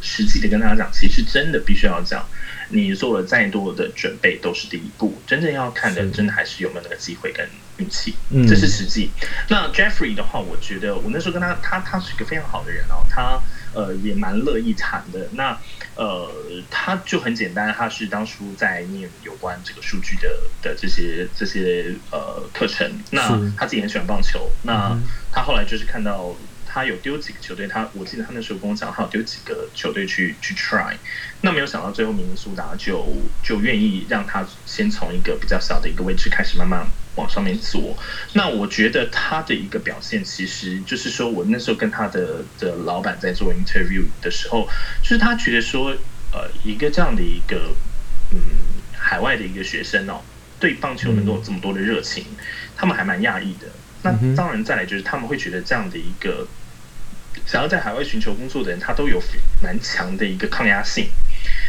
[0.01, 2.27] 实际的跟大家讲，其实真的必须要讲。
[2.69, 7.47] 你做了再多的准备都是第一步，真正要看的，真的还是有没有那个机会跟
[7.77, 9.11] 运气，嗯，这是实际。
[9.47, 13.39] 那 Jeffrey 的话，我觉得我那时候跟他，他他是一个非常好的人哦，他
[13.75, 15.27] 呃也蛮乐意谈的。
[15.33, 15.55] 那
[15.95, 16.31] 呃，
[16.69, 20.29] 他就很简单，他是当初在念有关这个数据的
[20.61, 24.97] 的这些这些呃课程，那他自己很喜欢棒球，那
[25.31, 26.35] 他后来就是看到。
[26.73, 30.95] 他有丢几个球队，他我记得他那时候跟我讲，他有丢几个球队去去 try，
[31.41, 33.05] 那没有想到最后明尼苏达就
[33.43, 36.83] 就愿意让他先从一个比较小的一个位置开始慢慢
[37.13, 37.95] 往上面做。
[38.33, 44.67] 那我觉得他的一个表现，其实就是说我那时候跟他的的老板在做 interview 的时候，
[45.03, 45.95] 就是他觉得说，
[46.31, 47.75] 呃，一个这样的一个
[48.31, 48.39] 嗯
[48.97, 50.21] 海外的一个学生哦，
[50.59, 52.25] 对棒球能够有这么多的热情，
[52.75, 53.67] 他们还蛮讶异的。
[54.01, 56.47] 那当然再来就是他们会觉得这样的一个。
[57.45, 59.21] 想要在海外寻求工作的人，他都有
[59.61, 61.07] 蛮强的一个抗压性。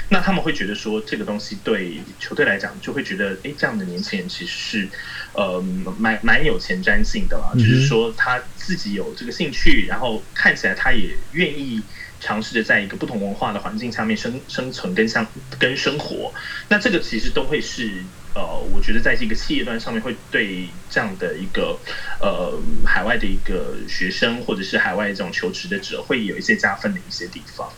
[0.09, 4.89] 那他们会觉得说，这个东西对球队来讲，就会觉得，哎，这样的年轻人其实是，
[5.33, 5.61] 呃，
[5.99, 7.51] 蛮蛮有前瞻性的啦。
[7.55, 11.83] 嗯、就是说，他自己有这个兴趣，然后看起来他也愿意
[12.21, 15.27] 尝试着在一个不同文化的环境下面生生存跟相
[15.59, 16.33] 跟生活。
[16.69, 18.05] 那这个其实都会是。
[18.35, 21.81] 呃，我觉得在这个企业端上面，会对这样的一个
[22.21, 27.69] 呃海外的一个学生，或者是海外这种求职的者，会有一些加分的一些地方。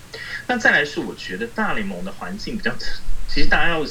[0.49, 2.75] 那再来是，我觉得大联盟的环境比较，
[3.29, 3.85] 其实大家要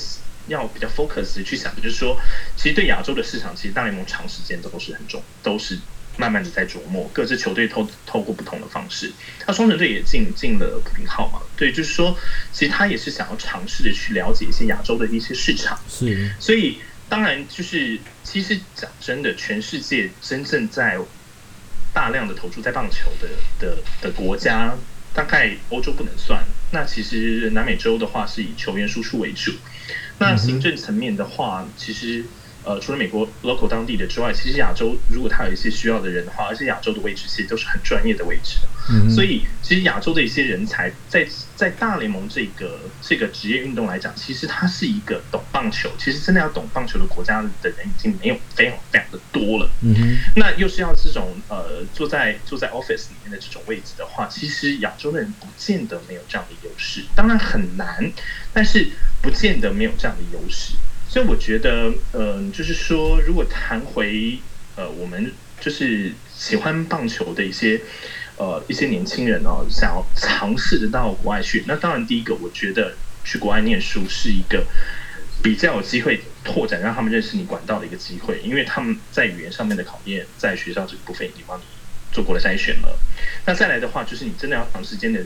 [0.48, 2.20] 要比较 focus 去想，就是说，
[2.56, 5.80] 其实对亚洲的市场，其实大联盟长时间都是很重，都是。
[6.18, 9.12] 慢慢的在琢磨，各支球队透透过不同的方式，
[9.46, 12.18] 那双城队也进进了普林号嘛，对，就是说，
[12.54, 20.98] 其实他也是想要尝试着去了解一些亚洲的一些市场，是，所以当然就是，其实讲真的，全世界真正在
[21.94, 23.28] 大量的投注在棒球的
[23.60, 24.76] 的的国家，
[25.14, 29.52] 大概欧洲不能算，那其实南美洲的话是以球员输出为主，
[30.20, 32.24] 那行政层面的话，其实。
[32.66, 58.12] 呃，除了美国 local 当地的之外，其实亚洲如果他有一些需要的人的话，而且亚洲的位置其实都是很专业的位置的，嗯，所以其实亚洲的一些人才在在大联盟这个这个职业运动来讲，其实它是一个懂棒球，其实真的要懂棒球的国家的人已经没有非常非常的多了，嗯，那又是要这种呃坐在坐在 office 里面的这种位置的话，其实亚洲的人不见得没有这样的优势，当然很难，
[58.52, 58.90] 但是
[59.22, 60.74] 不见得没有这样的优势。
[61.16, 64.38] 所以我觉得，嗯、就是说，如果谈回
[64.76, 67.80] 呃，我们就是喜欢棒球的一些
[68.36, 74.66] 呃一些年轻人哦，想要尝试着到国外去，那当然第一个，我觉得去国外念书是一个
[75.42, 81.64] 比较有机会拓展让他们认识你管道的一个机会，因为他们在语言上面的考验，在学校这个部分已经帮你
[82.12, 83.00] 做过了筛选了。
[83.46, 85.24] 那再来的话，就是你真的要长时间的，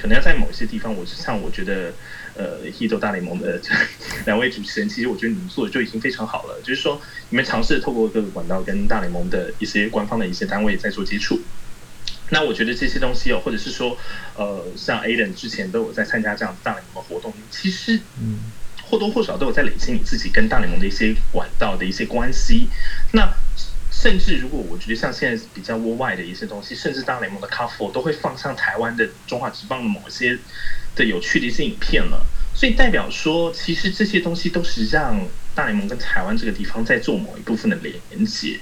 [0.00, 1.92] 可能要在某一些地方，我像我觉得。
[2.36, 3.60] 呃，Hito 大联盟的
[4.24, 6.60] 两位主持人，其实我觉得你们做的就已经非常好了。
[6.62, 11.40] 就是说，你们尝试透过各个管道跟大联盟的一些官方的一些单位在做接触。
[12.30, 13.98] 那我觉得这些东西哦，或者是说，
[14.36, 18.38] 呃，像 Aiden 之前都有在参加这样大联盟的活动，其实嗯，
[18.84, 22.68] 或多或少都有在累积你自己跟大联盟的一些管道的一些关系。
[23.12, 23.28] 那
[24.00, 30.38] 甚至如果我觉得像现在比较 worldwide 的一些东西，甚至大联盟的 cover 都会放上台湾的中华职棒的某些。
[30.96, 38.58] 的有趣的一些影片了，所以代表说，其实这些东西都是让大联盟跟台湾这个地方在做某一部分的连接。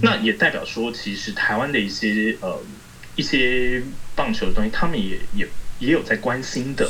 [0.00, 2.58] 那也代表说，其实台湾的一些呃
[3.16, 3.82] 一些
[4.16, 5.46] 棒球的东西，他们也也
[5.78, 6.88] 也有在关心的。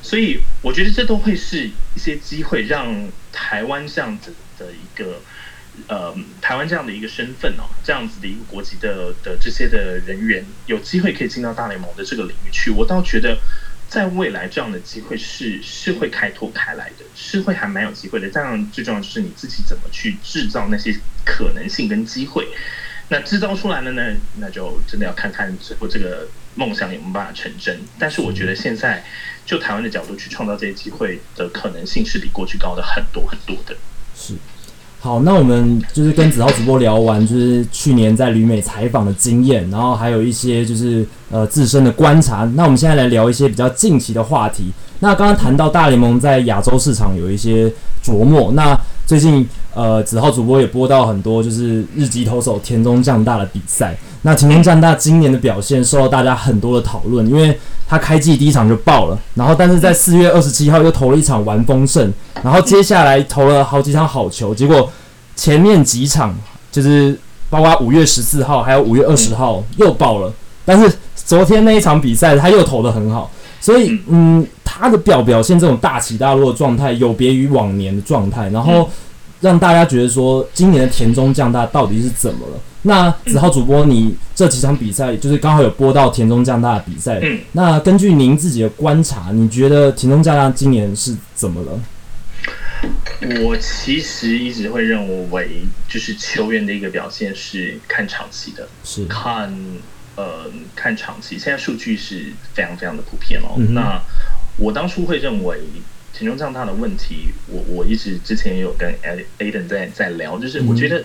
[0.00, 5.20] 所以我觉得这都会是一些机会，让台湾这样子的一个
[5.88, 12.70] 呃台湾这样的一个身份哦，这样子的一个国籍的的这些的人员，有机会可以进到大联盟的这个领域去。
[12.70, 13.38] 我倒觉得。
[13.86, 18.28] 在未来，这样的机会是是会开拓开来的，是会还蛮有机会的。
[18.30, 22.48] 当然，最重要就是你自己怎么去制造那些可能性跟机会。
[23.08, 24.02] 那制造出来了呢，
[24.38, 26.26] 那就真的要看看最后这个
[26.56, 27.78] 梦想有没有办法成真。
[27.96, 29.04] 但是，我觉得现在
[29.46, 33.76] 就台湾的角度去创造这些机会的可能性是比过去高的很多很多的。
[34.16, 34.34] 是。
[35.04, 42.50] 好，那我们就是跟子豪主播聊完，就是去年在旅美采访的经验，然后还有一些就是呃自身的观察。
[42.54, 44.72] 那我们现在来聊一些比较近期的话题。
[45.00, 47.70] 那刚刚谈到大联盟在亚洲市场有一些
[48.02, 48.74] 琢磨，那
[49.06, 53.96] 最近呃子浩主播也播到很多就是日籍投手田中将大的比赛。
[54.22, 62.10] 那田中将大今年的表现受到大家很多的讨论，因为他开季第一场就爆了，然后但是在四月二十七号又投了一场完封胜，
[62.42, 64.90] 然后接下来投了好几场好球，结果
[65.36, 66.34] 前面几场
[66.72, 67.18] 就是
[67.50, 70.32] 包括五月十四号还有五月二十号又爆了，
[70.64, 73.30] 但是昨天那一场比赛他又投的很好，
[73.64, 78.90] 所以嗯，他的表表现这种大起大落的状态有别于往年的状态，然后
[79.40, 82.60] 让大家觉得说今年的田中将大到底是怎么了？
[82.82, 87.18] 那子浩主播，你这几场比赛就是刚好有播到田中将大的比赛。
[87.22, 91.80] 嗯，那根据您自己的观察，你觉得田中将大今年是怎么了？
[93.42, 99.50] 我其实一直会认为，就是球员的一个表现是看长期的，是看
[100.16, 101.38] 呃看长期。
[101.38, 103.56] 现在数据是非常非常的普遍哦。
[103.58, 104.00] 嗯、那
[104.56, 105.60] 我当初会认为
[106.12, 108.94] 田中将大的问题，我我一直之前也有跟
[109.38, 111.04] Aden 在在聊，就是我觉得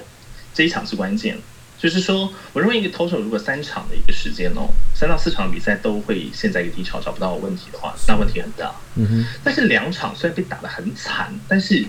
[0.54, 1.38] 这一场是关键。
[1.82, 8.76] 就是说，我认为一个投手如果三场的一个时间哦，三到四场的比赛都会陷在一个低潮，找不到问题的话，那问题很大。
[8.96, 9.26] 嗯哼。
[9.46, 11.86] 但是两场虽然被打得很惨，但是，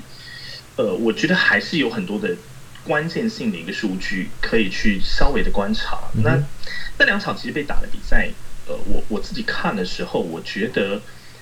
[0.76, 2.36] 呃，我觉得还是有很多的
[2.84, 5.98] 关键性的一个数据可以去稍微的观察。
[6.14, 6.40] 嗯、那
[7.00, 8.28] 那两场其实被打的比赛，
[8.66, 11.00] 呃，我我自己看的时候，我觉得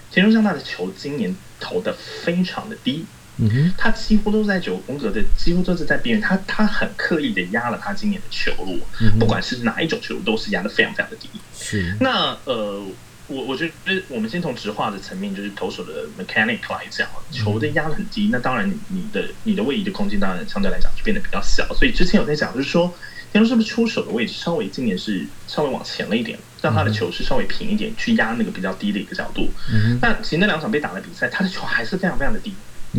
[0.09, 1.93] 田中将大的球今年投的
[2.23, 3.05] 非常的低。
[3.41, 6.21] 嗯哼，他几乎都是在九宫格的，几乎都是在边缘。
[6.21, 11.29] 他他很刻意的压了他今年的球路，嗯、不管是哪一种球路，都是压的非常非常的低。
[11.57, 11.97] 是。
[12.01, 12.81] 那呃，
[13.27, 21.67] 我我觉得我们先从直化的层面，就是投手的 mechanic 来讲，球的压得很低，嗯、那当然你你的你的位移的空间当然相对来讲就变得比较小。
[21.75, 22.93] 所以之前有在讲，就是说，
[23.33, 29.49] 田中是不是出手的位置稍微今年是稍微往前了一点，让他的球是稍微平一点，去压那个比较低的一个角度。
[29.72, 29.99] 嗯。
[30.01, 32.55] 那其实那两场被打的比赛，他的球还是非常非常的低。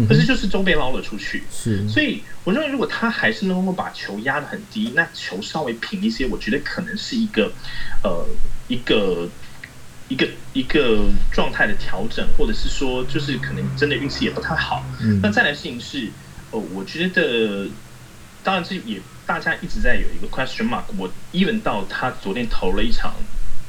[0.07, 7.51] 可是就是都被捞了出去，是，所以我认为如果他还是能够把球压得很低，那球稍微平一些，我觉得可能是一个，
[8.03, 8.23] 呃，
[8.67, 9.27] 一个
[10.07, 14.86] 一个一个状态的调整，或者是说就是可能真的运气也不太好。
[15.01, 16.09] 嗯，那再来事情是，
[16.51, 17.67] 呃，我觉得
[18.43, 20.82] 当然这也大家一直在有一个 question mark。
[20.97, 23.13] 我 even 到他昨天投了一场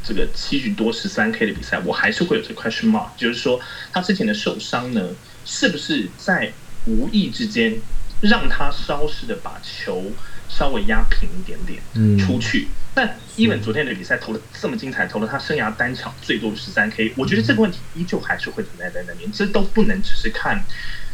[0.02, 3.60] 这个七局多十三 K 的比赛，我还是会有这个 question mark，就是说
[3.92, 5.10] 他之前的受伤呢，
[5.44, 6.50] 是不是在
[6.86, 7.78] 无意之间
[8.22, 10.10] 让他稍事的把球
[10.48, 11.82] 稍微压平一点点
[12.18, 12.62] 出去？
[12.62, 19.30] 嗯、但伊文昨天的比赛投的这么精彩，投了他生涯单场最多的十三 K，我觉得这个问题依旧还是会存在在那边。
[19.30, 20.64] 这都不能只是看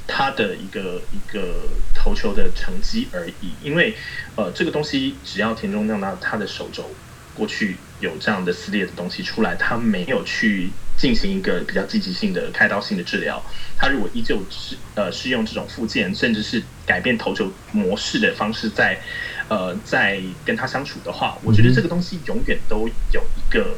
[0.06, 3.94] 他的一个一个投球的成绩而已，因为
[4.36, 6.90] 呃，这个东西只要田中将大他的手肘
[7.34, 10.70] 过去有这样的撕裂的东西出来，他没有去。
[10.98, 13.38] 进行一个比较积极性的开刀性的治疗，
[13.76, 18.98] 他如果依旧是呃是用这种附件，甚至是改变投球模式的方式在
[19.48, 23.76] 呃在跟他相处的话，我觉得这个东西永远都有一个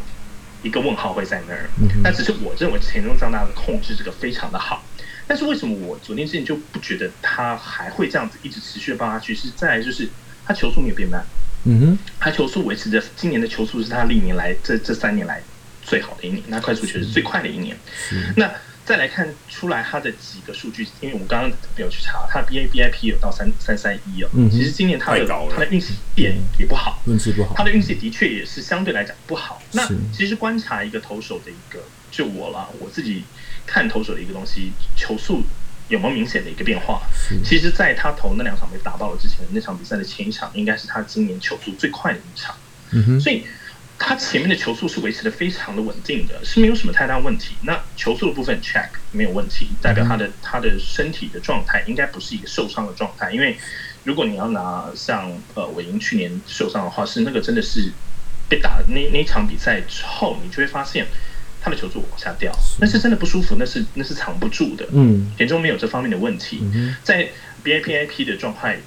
[0.62, 1.68] 一个问号会在那儿。
[2.04, 4.84] 但只是我认为田中将大的控制这个非常的好，
[5.28, 9.32] 但是为什么我昨天之前就不觉得他还会这样子一直持续的帮他去？
[9.32, 10.08] 是再来就是
[10.44, 11.24] 他球速没有变慢，
[11.64, 15.40] 嗯哼，他球速维持着今年的球速是他历年来这这三年来。
[15.80, 17.74] 最好的一年，那快速球是最快的一年。
[18.36, 18.52] 那
[18.84, 24.28] 再来看出来他的几个数据，因为我们刚刚没有去查，他 B A B I P 有到三三三一哦。
[24.34, 27.54] 嗯，其实今年他的他的运气也也不好，运气不好。
[27.56, 29.62] 他的运气的确也是相对来讲不好。
[29.72, 33.24] 那其实观察一个投手的一个，就我啦，我自己
[33.68, 35.44] 看投手的一个东西，球速
[35.88, 37.02] 有没有明显的一个变化？
[37.44, 42.56] 其实，在他投那两场被打爆了之前，那场比赛的前一场，应该是他今年球速最快的一场。
[43.20, 43.44] 所以。
[44.00, 47.56] 他前面的球速是维持的非常的稳定的，是没有什么太大问题。
[47.62, 53.32] 那球速的部分 check 没有问题，代表他的他的身体的状态应该不是一个受伤的状态。
[53.32, 53.58] 因为
[54.04, 57.90] 如果你要拿像呃韦英去年受伤的话，是那个真的是
[58.48, 61.04] 被打那那场比赛之后，你就会发现
[61.68, 62.50] 他的球速往下掉，
[62.80, 64.88] 那是真的不舒服，那是那是藏不住的。
[64.92, 66.62] 嗯，田中没有这方面的问题，
[67.04, 67.28] 在
[67.62, 68.78] BAPIP 的状态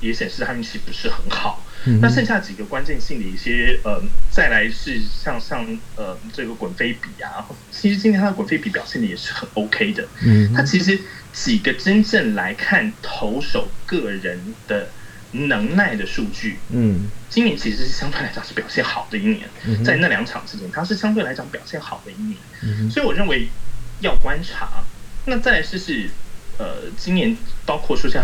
[0.00, 1.66] 也显示他运气不是很好。
[2.00, 4.00] 那剩下几个关键性的一些，呃，
[4.30, 10.06] 再来是像像呃这个滚飞比啊，其实今天他的滚飞比表现的也是很 OK 的。
[10.24, 10.96] 嗯，他其实
[11.32, 14.38] 几个真正来看投手个人
[14.68, 14.90] 的
[15.32, 19.48] 能耐的数据，嗯，今年其实是相对来讲是表现好的一年，
[19.84, 22.90] 在那两场之间，他是相对来讲表现好的一年。
[22.90, 23.48] 所以我认为
[24.00, 24.84] 要观察。
[25.26, 26.08] 那再来是是。
[26.58, 28.22] 呃，今年包括说像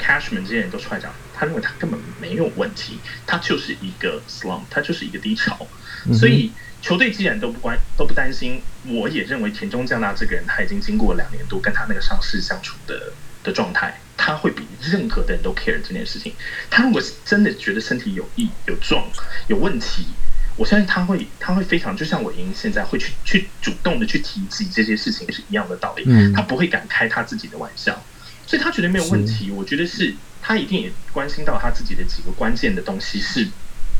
[0.00, 5.68] Cashman 这些人都出来讲，他认为他根本没有问题，他就是一个 slump，他就是一个低潮。
[6.06, 6.50] 嗯、所以
[6.80, 13.12] 球队既然都不关都不担心，我也认为田中将大这个人他已经经过两年多跟他那个伤势相处的
[13.46, 16.34] 的状态，他会比任何的人都 care 这件事情。
[16.68, 19.08] 他如果是真的觉得身体有异、有状、
[19.46, 20.08] 有问题，
[20.56, 26.02] 我相信他会，他会非常，就像我莹现在会去去主动的去提及这些事情是一样的道理。
[26.06, 28.02] 嗯，他不会敢开他自己的玩笑，
[28.46, 29.52] 所以他觉得没有问题。
[29.52, 33.46] 我觉得是他一定也关心到他自己的几个关键的东西是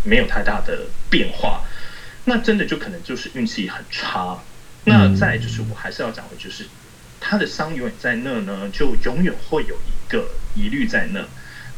[0.02, 1.62] 没有太大的变化。
[2.24, 4.38] 那真的就可能就是运气很差。
[4.84, 6.66] 那再就是我还是要讲的就是。
[7.20, 11.24] 他的伤永远在那呢，就永远会有一个疑虑在那。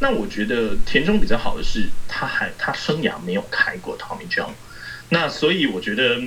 [0.00, 4.50] 那我觉得田中比较好的是，他还他生涯没有开过 Tommy John，
[5.08, 6.20] 那所以我觉得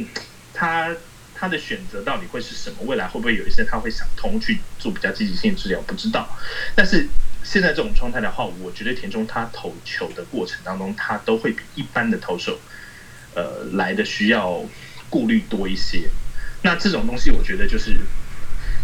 [0.53, 0.93] 他
[1.33, 2.77] 他的选择到底会是什么？
[2.81, 5.79] 未来会不会有一些他会想通去做比较积极性治疗？
[5.83, 6.27] 不知道。
[6.75, 7.07] 但是
[7.43, 12.59] 现在这种状态的话，我觉得田中他投球的过程当中，他都会比一般的投手
[13.35, 14.65] 呃来的需要
[15.09, 16.09] 顾虑多一些。
[16.63, 17.95] 那这种东西，我觉得就是。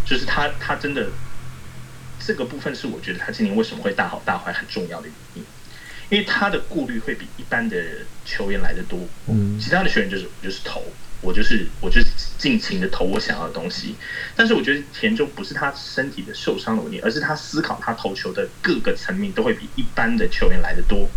[0.08, 1.06] 就是他，他真的
[2.18, 5.46] 这个部分是我觉得他今年为什么会大好大坏很重要的原因，
[6.08, 7.76] 因为他的顾虑会比一般的
[8.24, 9.06] 球员来的多。
[9.26, 10.96] 嗯，其他的球员就是就是投。
[11.20, 12.06] 我就是我就是
[12.38, 13.94] 尽情的投我想要的东西，
[14.36, 21.08] 但是我觉得田中不是他身体的受伤的问题，而是他思考他投球的各个层面都会比一般的球员来得多。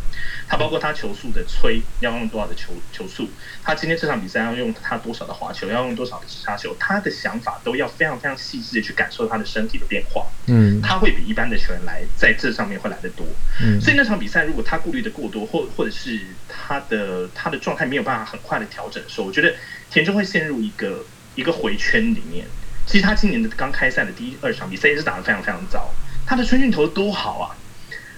[0.47, 3.29] 他包括他球速的吹要用多少的球球速，
[3.63, 10.27] 他今天这场比赛要用他多少的滑球，要用多少的直插球，他的想法都要非常非常细致的去感受他的身体的变化。
[10.47, 13.25] 嗯，他会比一般的球员来在这上面会来得多。
[13.63, 19.53] 嗯，所以那场比赛如果他顾虑的过多，或或者是他的他的状态没有办法很快的调整的时候，我觉得。
[19.91, 22.47] 田中会陷入一个一个回圈里面。
[22.87, 25.93] 其实他今年的刚开赛的第一二场比赛也是打得非常非常糟。
[26.25, 27.55] 他的春训投的多好啊！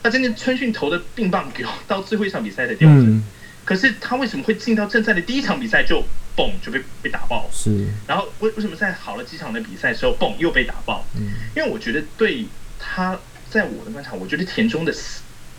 [0.02, 3.18] 他真的春训投的棒棒球，到最后一场比赛的掉分。
[3.18, 3.24] 嗯、
[3.66, 6.04] 可是他为什么会进到正赛的第一场比赛就
[6.36, 7.50] 嘣就被被打爆？
[7.52, 7.88] 是。
[8.08, 11.06] 然后为为什么在好了几场的比赛的时候嘣又被打爆？
[11.16, 11.32] 嗯。
[11.56, 12.46] 因为我觉得对
[12.80, 13.20] 他
[13.50, 14.94] 在我的观察，我觉得田中的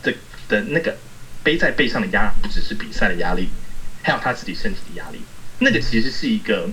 [0.02, 0.12] 的
[0.48, 0.96] 的那个
[1.42, 3.48] 背在背上的压不只是比赛的压力，
[4.02, 5.20] 还有他自己身体的压力。
[5.60, 6.68] 那个其实是一个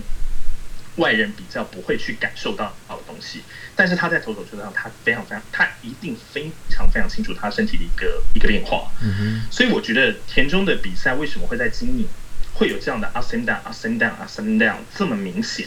[0.96, 3.40] 外人比较不会去感受到好的东西，
[3.74, 8.90] 但是他在投手球上，他非常非常，他一定非常非常清楚他身体的一个一个变化。
[9.00, 9.42] 嗯哼。
[9.50, 12.06] 所以我觉得田中的比赛为什么会在今年
[12.52, 15.66] 会有这样的 up and down up and down up and down 这么明显？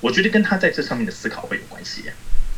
[0.00, 2.04] 我觉得跟他在这上面的思考会有关系。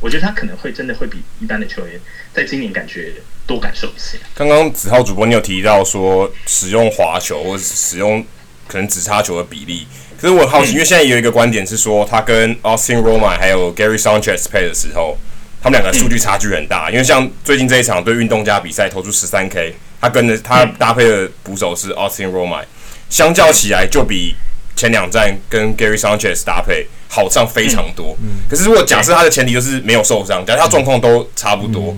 [0.01, 2.01] 我觉得他可能会真的会比一般的球员
[2.33, 3.13] 在今年感觉
[3.47, 4.19] 多感受一些。
[4.35, 8.27] 刚刚子浩主播你有提到说使用滑球或使用。
[8.71, 9.85] 可能只差球的比例，
[10.21, 15.19] 可是我很好奇，因为现在有一个观点是说，他跟 Austin Romine 还有 Gary Sanchez 配的时候，
[15.61, 16.89] 他们两个数据差距很大。
[16.89, 22.65] 因为像最近这一场对运动家比赛投出十三 K，他跟着他搭配的捕手是 Austin Romine，
[23.09, 24.37] 相较起来就比
[24.77, 28.17] 前两站跟 Gary Sanchez 搭配好上非常多。
[28.49, 31.97] 可是如果假设他的前提就是没有受伤，假设他状况都差不多，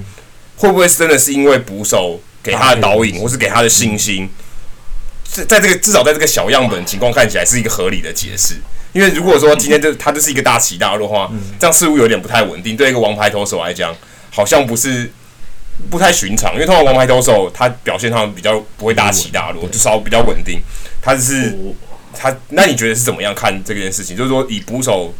[0.56, 4.26] 会不会真的是因为捕手给他的导引，或是给他的信心？
[5.32, 8.54] 在在这个至少在这个小样本情况看起来是一个合理的解释，
[8.92, 12.76] 因为如果说今天这他就是一个大起大落的话，这样似乎有点不太稳定。
[12.76, 13.96] 对一个王牌投手来讲，
[14.30, 15.10] 好像不是
[15.90, 20.60] 不太寻常，因为通常王牌投手他表现上比较不会大起大落，至少比较稳定。
[21.00, 21.56] 他是
[22.14, 24.14] 他，那你觉得是怎么样看这件事情？
[24.14, 25.14] 就是说以捕手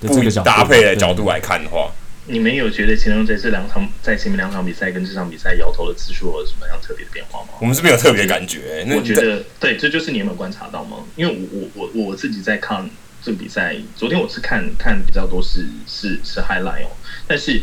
[0.00, 1.90] 不搭配的角度来看的话。
[2.30, 7.48] 你们有觉得田中在这两场在前面两场比赛跟这场比赛摇头的次数有什么样特别的变化吗？
[7.58, 8.86] 我们是没有特别感觉。
[8.94, 10.98] 我觉得对，这就是你有没有观察到吗？
[11.16, 12.88] 因为我我我我自己在看
[13.22, 16.90] 这个比赛，昨天我是看看比较多是是是 highlight 哦，
[17.26, 17.62] 但是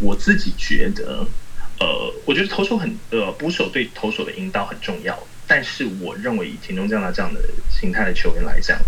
[0.00, 1.26] 我自己觉得，
[1.80, 8.78] 呃，我觉得投手很呃捕手对投手的引导很重要，但是我认为以田中这样的这样的形态的球员来讲，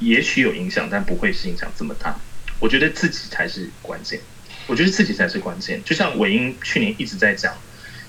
[0.00, 2.18] 也许有影响，但不会是影响这么大。
[2.60, 4.20] 我觉得自己才是关键，
[4.66, 5.82] 我觉得自己才是关键。
[5.82, 7.52] 就像韦英去年一直在讲，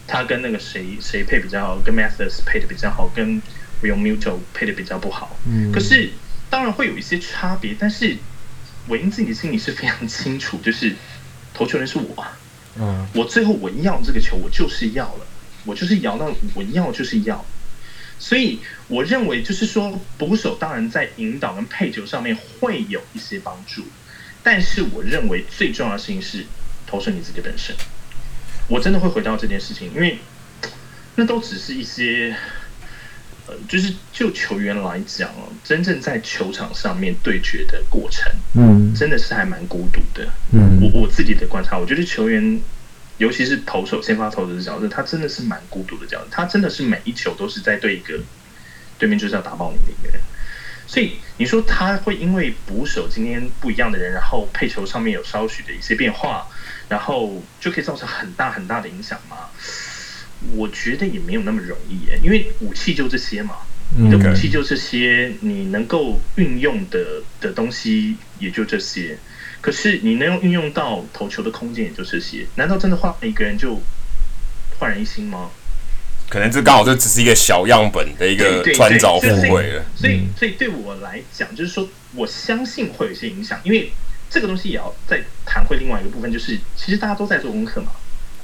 [0.05, 3.41] 他跟那个谁谁配比较好，跟 Mathis 配的比较好，跟
[3.81, 5.39] Realmuto 配的比较不好。
[5.47, 5.71] 嗯。
[5.71, 6.11] 可是
[6.49, 8.17] 当然会有一些差别，但是
[8.89, 10.93] 韦英自己心里是非常清楚，就是
[11.53, 12.27] 投球人是我。
[12.77, 13.07] 嗯。
[13.15, 15.25] 我最后我要这个球，我就是要了，
[15.65, 17.45] 我就是摇到我要就是要。
[18.19, 23.83] 所以我认为就是说，捕手当然在引导跟配球上面会有一些帮助。
[24.43, 26.45] 但是我认为最重要的事情是
[26.87, 27.75] 投射你自己本身。
[28.67, 30.17] 我真的会回到这件事情，因为
[31.15, 32.33] 那都只是一些，
[33.47, 40.29] 呃，就是就球员来讲哦，真正在球场上面对决的过程，嗯，真的是还蛮孤独的。
[40.53, 42.61] 嗯，我我自己的观察，我觉得球员，
[43.17, 48.17] 尤其是投手、先发投手的角色，他真的是蛮孤独的角色，他真的是每一球都是在对一个
[48.97, 50.21] 对面就是要打爆你的一个人。
[50.91, 56.45] 所以你说他会因为捕手今天不一样的人，然后配球上面有稍许的一些变化，
[56.89, 59.37] 然后就可以造成很大很大的影响吗？
[60.53, 63.59] 我觉得也没有那么容易耶，因为武器就这些嘛，
[63.97, 69.17] 你的武器就这些，你能够运用的的东西也就这些。
[69.61, 73.81] 可是你能用运用到投球的空间也就这些，难道真的换一个人就
[74.77, 75.51] 焕然一新吗？
[76.31, 83.91] 可能这刚好这只是一个小样本的一个穿凿附会了，所以所以对我来讲，就是说我相信会有一些影响，因为
[84.29, 87.91] 这个东西也要再谈回另外一个部分，就是其实大家都在做功课嘛。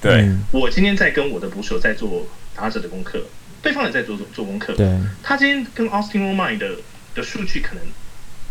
[0.01, 3.25] 对，我今天在跟我的捕手在做打者的功课，
[3.61, 4.73] 对方也在做做功课。
[4.75, 4.85] 对，
[5.23, 6.75] 他今天跟 Austin Romine 的
[7.15, 7.81] 的数据可能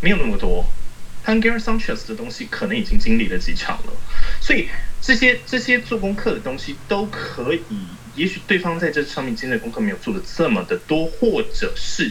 [0.01, 0.65] 没有那么多，
[1.23, 3.93] 他跟 Gary Sanchez 的东西可能已经经历了几场了，
[4.41, 4.71] 所以
[5.03, 7.61] 这些这些做功课的东西都可以。
[8.17, 12.11] 也许对方在这上面今天的功课没有做的这么的多，或者是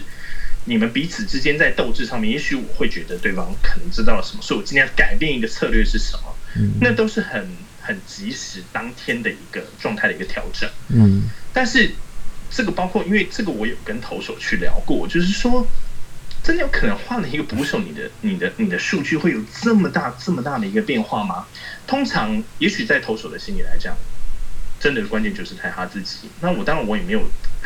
[0.66, 7.50] 你们彼此之间在斗志上面，也许我会觉得对方可能知道了什么，所以我今天要改变一个策略是什么，嗯，那都是很
[7.82, 11.92] 很及时当天的一个状态的一个调整，嗯，但是
[12.50, 15.68] 这个包括因为这个我有跟投手去聊过，就是说
[16.44, 21.46] 真的有可能换了一个捕手，你的你的你的数据会有这么大这么大的一个变化吗？
[21.88, 23.96] 通常也许在投手的心里来讲。
[24.80, 26.30] 真的关键就是在他自己。
[26.42, 27.22] 那我当然我也没有，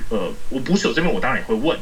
[0.10, 1.78] 呃，我捕手这边我当然也会问，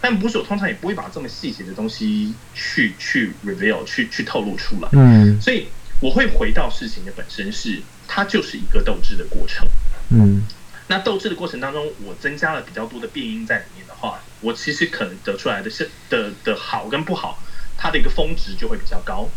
[0.00, 4.88] 但捕手通常也不会把这么细节的东西去去 reveal 去去透露出来。
[4.92, 5.68] 嗯，所以
[6.00, 9.66] 我会回到事情的本身是，它就是一个斗智的过程。
[10.10, 10.42] 嗯，
[10.88, 17.42] 那斗智的过程当中，我增加了比较多的变音在里面的话，我其实可能得出来的是的的好跟不好，
[17.78, 19.28] 它的一个峰值就会比较高。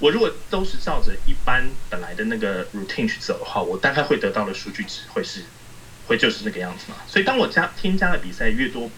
[0.00, 5.42] 我如果都是照着一般本来的那个 routine 去走的话，我大概会得到的数据值会是，
[6.06, 6.96] 会就是那个样子嘛。
[7.06, 8.90] 所以当我加添加的比赛越多，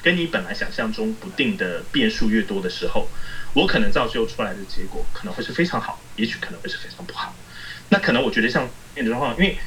[0.00, 3.08] 跟你本来想象中不定的变数越多的时候，
[3.52, 7.34] 我可能造就出来的结果可能会是非常好，也许可能会是非常不好。
[7.88, 9.58] 那可能我觉得像面的状况，因为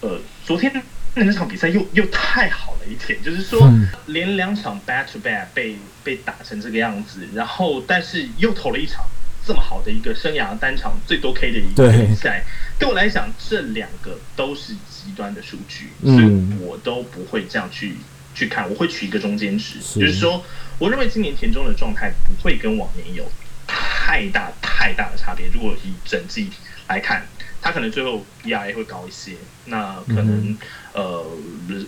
[0.00, 0.72] 呃昨天
[1.14, 3.70] 那那场比赛又又太好了一点，就是说
[4.06, 9.04] 连两场 back to back 被被打成这个样子，然后但是又投了一场。
[9.50, 12.44] 这么好的一个生涯单场最多 K 的一个比赛，
[12.78, 17.96] 对我来讲，这两个都是极端的数据，嗯，所以我都不会这样去
[18.32, 20.44] 去看，我会取一个中间值，是就是说，
[20.78, 23.28] 我认为今年田中的状态不会跟往年有
[23.66, 25.48] 太大太大的差别。
[25.52, 26.48] 如果以整季
[26.86, 27.26] 来看，
[27.60, 29.32] 他可能最后 ERA 会高一些，
[29.64, 30.58] 那可能、嗯、
[30.92, 31.26] 呃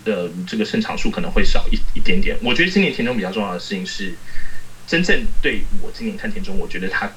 [0.07, 2.37] 呃这个胜场数可能会少一一点点。
[2.43, 4.17] 我觉得今年田中比较重要的事情是，
[4.89, 7.09] 真正对我今年看田中，我觉得他。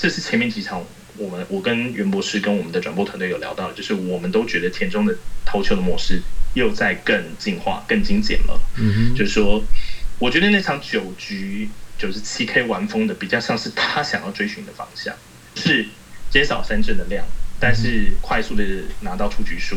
[0.00, 0.82] 这是前面几场，
[1.18, 6.22] 我们我跟袁博士跟我们的转播团队有聊到，就是我们都觉得田中的投球的模式
[6.54, 8.58] 又在更进化、更精简了。
[8.78, 9.62] 嗯哼，就是说，
[10.18, 15.14] 我觉得那场九局九十七 K 完封的，比较像是他想要追寻的方向，
[15.54, 15.86] 是
[16.30, 17.22] 减少三振的量，
[17.60, 18.64] 但是快速的
[19.00, 19.76] 拿到出局数。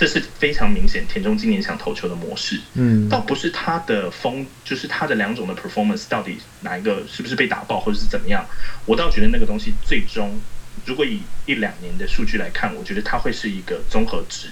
[0.00, 8.42] 这是非常明显，田中今年想投球的模式，嗯，倒不是他的风，就是他的两种的 performance 到底哪一个是不是被打爆或者是怎么样？
[8.86, 10.40] 我倒觉得那个东西最终，
[10.86, 14.48] 如果以一两年的数据来看，我觉得它会是一个综合值，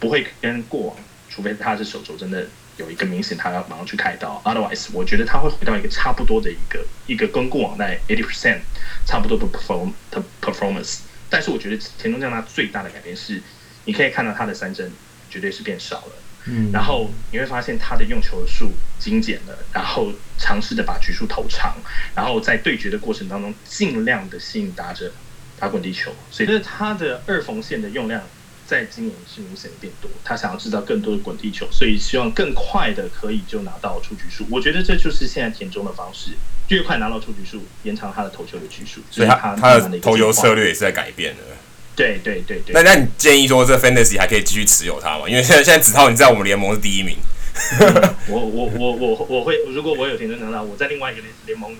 [0.00, 0.96] 不会跟过往，
[1.28, 8.58] 除非他是手肘真的有一个明显他要马上去开刀，otherwise 我觉得他会回到一个差不多的一个一个跟过往在 eighty percent
[9.06, 13.40] 差不多的 perform 的 performance，但是我觉得田中将他最大的改变是。
[13.84, 14.90] 你可以看到他的三振
[15.28, 16.12] 绝对是变少了，
[16.46, 21.76] 嗯，然后你会发现他的用球数精简了，然后尝试着把局数投长，
[22.14, 25.12] 然后在对决的过程当中尽量的吸引打者
[25.58, 28.22] 打滚地球，所以他的二缝线的用量
[28.66, 34.46] 在今年是明显的变多，他想要制造更多的滚地球，所以希望更快的可以就拿到出局数。
[34.50, 36.32] 我觉得这就是现在田中的方式，
[36.68, 41.42] 越快拿到出局数，延长他的投球的局数，所以他他的投球策略也是在改变的。
[42.00, 45.28] 对对对对，那那你建议说这 Fantasy 还可以继续持有它吗？
[45.28, 47.16] 因为现在现在子韬你在我们联盟是第一名。
[47.78, 51.76] 嗯、我我我我我会，如果我有田中将大，我在另外一个联联盟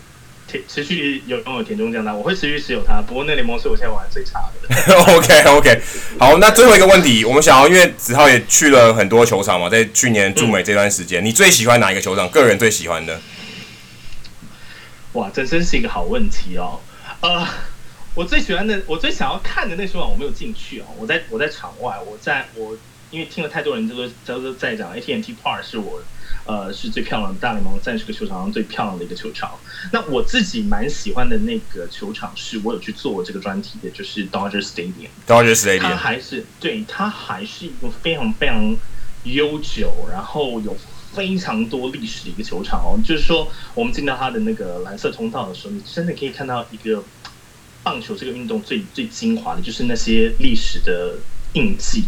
[0.68, 3.00] 持续有拥有田中将大，我会持续持有它。
[3.00, 4.94] 不过那联盟是我现在玩最差的。
[5.14, 5.80] OK OK，
[6.18, 12.28] 好，那最后一个问题，我们想要，因为子韬也去了很多球场嘛，在去年驻美这段时间，嗯、你最喜欢哪一个球场？
[12.28, 13.18] 个人最喜欢的？
[15.12, 16.80] 哇，这真是一个好问题哦。
[17.22, 17.46] 呃。
[18.14, 20.84] 我最喜欢的，我最想要看的那球场，我没有进去哦。
[20.98, 22.76] 我在我在场外，我在我
[23.10, 26.02] 因为听了太多人都说都在讲 AT&T Park 是我
[26.44, 29.52] 呃是最漂亮的大联盟在这个球场上最漂亮的一个球场。
[29.92, 35.08] 那我自己蛮喜欢的那个球场是我有去做这个专题的，就是 Dodger Stadium。
[35.26, 38.76] Dodger Stadium，它还是对它还是一个非常非常
[39.22, 40.76] 悠久，然后有
[41.12, 42.98] 非常多历史的一个球场哦。
[43.04, 47.02] 就是说，我们进到它的那个蓝色通道的时候，你真的可以看到一个
[47.82, 51.16] 棒球这个运动最最精华的，就是那些历史的。
[51.54, 52.04] 印记，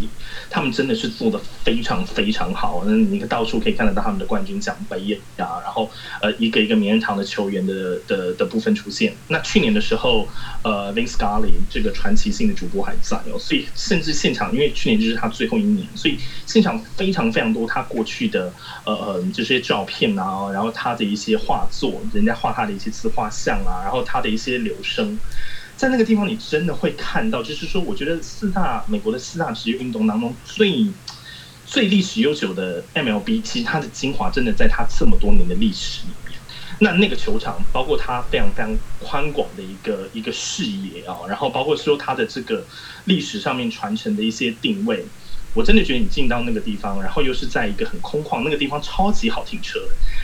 [0.49, 2.85] 他们真的是做的非常非常好。
[2.87, 9.13] 那你到处可以看得到他们的冠军奖杯呀，然后呃一个一个名人堂的球员的的的部分出现。
[9.27, 10.29] 那去年的时候，
[10.63, 16.17] 呃，Vin Scully 这个传奇性的主播还在哦，所以甚至现场，因为去年就是他最后一年，所以
[16.47, 18.53] 现场非常非常多他过去的
[18.85, 25.19] 呃呃这些照片啊，然后他的一些画作，人家画他的一些自画像啊，然后他的一些留声。
[25.83, 30.87] 在那个地方，你真的会看到，就是说，我觉得四大美国的四大职业运动当中最
[31.67, 36.39] 最历史悠久的 MLB，其实它的精华真的在它这么多年的历史里面。
[36.79, 42.65] 那那个球场，包括它非常非常宽广的一个一个视野啊，然后包括说它的这个
[43.07, 45.05] 历史上面传承的一些定位，
[45.53, 49.81] 我真的觉得你进到那个地方，然后又是在一个很空旷，那个地方超级好停车，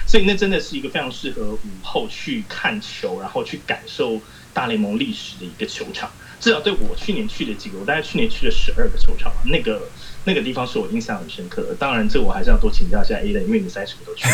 [0.06, 4.22] 所以那真的是一个非常适合午后去看球，然后去感受。
[4.58, 9.80] 大联盟历史的一个球场，至少对我去年去的几个，我大概去年去了十二个球场，那个
[10.24, 11.76] 那个地方是我印象很深刻的。
[11.78, 14.26] 当然，这我还是要多请教一下 A 的，因为你三十个都去。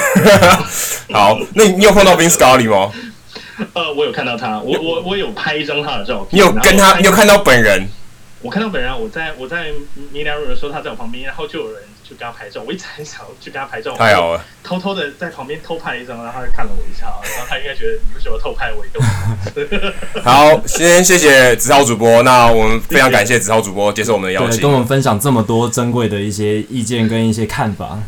[1.13, 2.91] 好，那你有碰到 Vin Scully 吗？
[3.75, 6.29] 呃，我有看到他，我我我有拍一张他的照片。
[6.33, 7.87] 你有跟他，你有看到本人？
[8.41, 9.73] 我看到本人，我在我在
[10.11, 11.83] Media Room 的时候，他在我旁边，然后就有人。
[12.05, 19.93] 就跟他拍照，我一直很想去跟他拍照，太好了，偷偷的在旁边偷拍一张，然后他就看了我一下，然后他应该觉得你为什么偷拍我一个？
[20.23, 27.99] 好，先谢谢子韬主播，那我们非常感谢子韬主播接受我们的邀请，跟我们分享这么多珍贵的一些意见跟一些看法。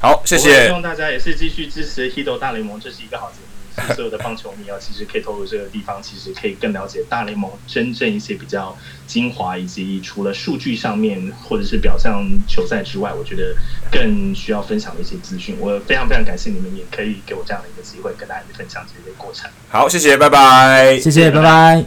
[0.00, 3.43] 好，谢谢，希望大家也是继续支持《Hito 大联盟》，这是一个好节目。
[3.94, 13.54] 所有的棒球迷啊，其实可以透过这个地方，其实可以更了解大联盟真正一些比较精华，以及除了数据上面或者是表象球赛之外，我觉得
[13.90, 15.56] 更需要分享的一些资讯。
[15.58, 19.50] 我非常非常感谢你们，也可以给我这样的一个机会，跟大家分享这些过程。
[19.68, 21.84] 好，谢谢，拜拜，谢谢，拜拜。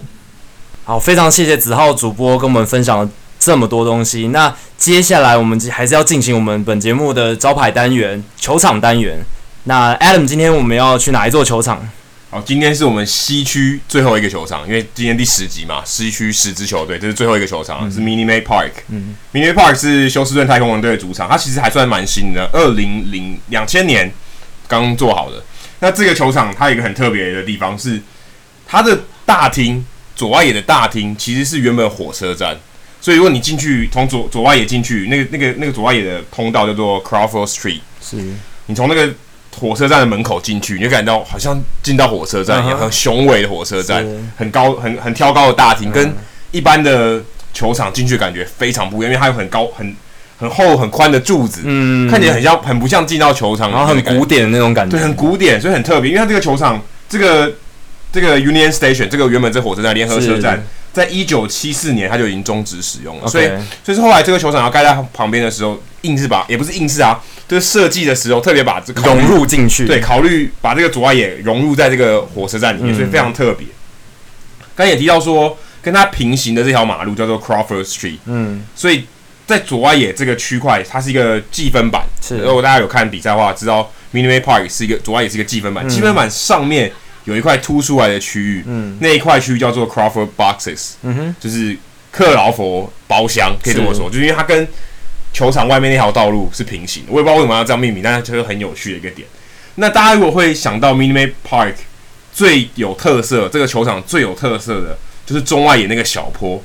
[0.84, 3.10] 好，非常谢谢子浩主播跟我们分享了
[3.40, 4.28] 这么多东西。
[4.30, 9.24] 那接下来我们还是要进行我们本节目的招牌单元——球场单元。
[9.68, 11.86] 那 Adam，今天我们要去哪一座球场？
[12.30, 18.72] 好，今天是我们西区最后一个球场，因为今天第十集嘛，西区十支球队，这是最后一个球场，嗯、是 Minute Maid Park。
[18.88, 24.10] 嗯，Minute Maid Park 是休斯顿太空人队的主场，它其实还算蛮新的，二零零两千年
[24.70, 25.44] 刚做好的。
[25.82, 28.02] 那这个球场它有一个很特别的地方是，
[28.66, 32.58] 它的大厅左外野的大厅其实是原本火车站，
[33.02, 38.16] 所以如果你进去从左左外野进去，那个那个那个左外野的通道叫做 Crawford Street，是
[38.68, 39.14] 你从那个。
[39.60, 44.06] 火车站的门口进去，你就感到好像进到火车站一样，很雄伟的火车站，
[44.38, 46.14] 很高、很很挑高的大厅，跟
[46.52, 47.22] 一般的
[47.54, 49.96] 球场进去感觉非常不一样，因为它有很高、很
[50.38, 56.12] 很厚、很宽的柱子，嗯，看起来很像，很不像进到球场，然后很古典的那种感觉，对，很古典，所以很特别。
[56.12, 56.80] 因为它这个球场，
[57.10, 57.52] 这个
[58.12, 60.64] 这个 Union Station，这个原本这火车站联合车站，
[60.98, 63.48] 在一九七四年它就已经终止使用了，所以
[63.84, 67.24] 所以是后来这个球场要盖在旁边的时候，硬是把，也不是硬是啊。
[67.48, 73.66] 就是设计的时候特别把这融入进去，对，考虑把这个左外野融入在这个火车站里面，所以非常特别。
[74.76, 79.06] 刚才也提到说，跟它平行的这条马路叫做 Crawford Street，嗯，所以
[79.46, 82.04] 在左外野这个区块，它是一个计分板。
[82.22, 86.92] 是，如果大家有看比赛的话，知道 Minute Maid Park 是一个左外野是一个计分板，计分板上面
[87.28, 91.78] 有一块凸出来的区域，嗯，那一块区域叫做 Crawford Boxes，嗯哼，就是
[92.10, 94.68] 克劳佛包厢，可以这么说，就是因为它跟
[95.34, 99.28] 球场外面那条道路是平行的，我也不知道为什么要这样命名，但是就是很有趣的一个点。
[99.76, 101.74] 那大家如果会想到 Minute Park
[102.34, 106.64] 最有特色，这个球场最有特色的就是中外野那个小坡。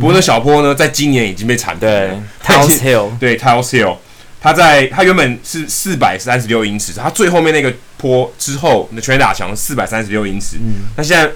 [0.00, 2.22] 不过那小坡呢，在今年已经被铲平了。
[2.44, 3.96] Tal's Hill，对 Tal's Hill，
[4.40, 11.28] 它在它原本是四百三十六英尺，它最后面那个坡之后，那全垒打墙四百三十六英尺，嗯，那现在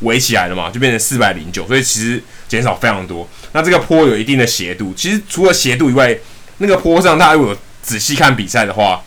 [0.00, 3.28] 围起来了嘛，就变成四百零九，所以其实减少非常多。
[3.52, 6.16] 那这个坡有一定的斜度，其实除了斜度以外，
[6.58, 9.02] 那个坡上，大家如果仔细看比赛的话，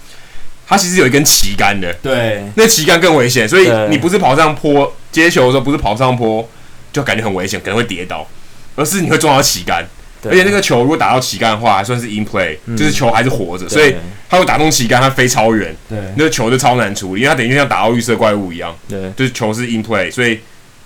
[0.68, 1.93] 它其实有一根旗杆的。
[2.01, 6.47] 对，那旗杆更危险，所以你不是跑上坡接球的时候，不是跑上坡
[6.91, 8.28] 就感觉很危险，可能会跌倒，
[8.76, 9.86] 而是你会撞到旗杆。
[10.30, 13.95] 而且那个球如果打到旗杆的话，还算是 in play，嗯，就是球还是活着，所以
[14.30, 15.76] 它会打中旗杆，它飞超远。
[15.89, 18.76] 对，那个球就超难处理，因为它等于像打到绿色怪物一样。
[18.88, 20.39] 对，就是球是 in play，所以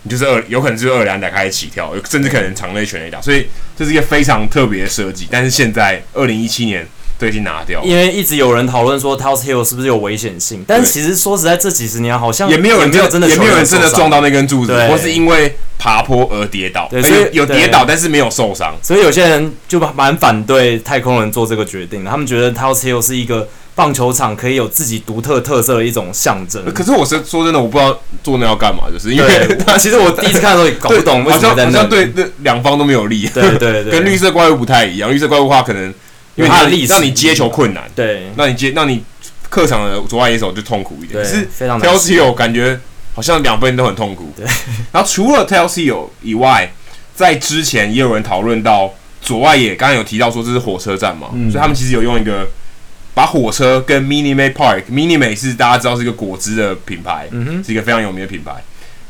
[0.04, 0.10] 你。
[0.10, 3.46] 就是二有可能就是二垒安打开始起跳，甚至可能长内全垒打，所以
[3.78, 5.28] 这是一个非常特别的设计。
[5.30, 6.88] 但是现在二零一七年
[7.20, 16.88] 都已经拿掉，因为一直有人讨论说 Tal's Hill 是不是有危险性，但其实说实在，这几十年好像也没有人真的，也没有人真的撞到那根柱子，对或是因为爬坡而跌倒。
[16.90, 18.76] 对，所以有跌倒，但是没有受伤。
[18.82, 26.64] 所以有些人就蛮反对太空人做这个决定的，他们觉得 Tal's Hill 是一个棒球场可以有自己独特特色的一种象征。
[26.74, 33.28] 可是我是说真的，我不知道做那要干嘛，就是因为 他其实我第一次看的时候也搞不懂为什么在那，好像对那两方都没有利。
[33.28, 35.12] 对对对，跟绿色怪物不太一样。
[35.12, 35.94] 绿色怪物的话，可能
[36.36, 39.04] 因为它的力让你接球困难，对，让你接让你
[39.50, 41.24] 客场的左外野手就痛苦一点。
[41.24, 42.80] 可是非常 Tell Cale 感觉
[43.18, 44.32] 好像两边都很痛苦。
[44.38, 44.46] 对，
[44.94, 46.72] 然后除了 Tell Cale 以外，
[47.14, 52.48] 在之前也有人讨论到左外野，刚刚有提到说这是火车站嘛，所以他们其实有用一个。
[53.16, 58.52] 把火车跟 Minute Maid Park，Minute Maid 是大家知道是一个果汁的品牌，嗯哼，是一个非常有名的品牌。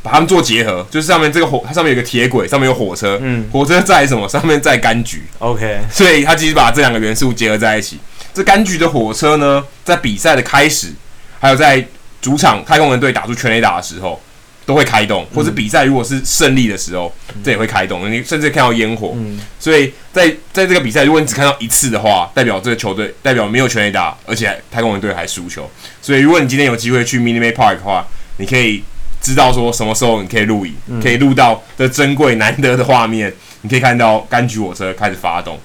[0.02, 4.26] 把它们做结合，就是上面这个火，它上面有个铁轨，上面有火车，嗯，火车载什么？
[4.30, 5.80] 上面载柑橘，OK。
[5.92, 8.00] 所以它其实把这两个元素结合在一起。
[8.34, 10.94] 这柑橘的火车呢，在比赛的开始，
[11.42, 11.86] 还有在
[12.28, 14.22] 主场太空人队打出全垒打的时候。
[14.68, 18.12] 都会开动，或者比赛如果是胜利的时候，嗯、这也会开动。
[18.12, 25.72] 你甚至看到烟火，嗯、所以在在这个比赛，如果你只看到一次的话，代表这个球队代表没有全垒打，而且太空人队还输球。
[26.02, 28.06] 所以如果你今天有机会去 Minute Maid Park 的话，
[28.40, 28.84] 你可以
[29.22, 33.34] 知道说什么时候你可以录影，嗯、可以录到这珍贵难得的画面。
[33.62, 35.58] 你可以看到柑橘火车开始发动。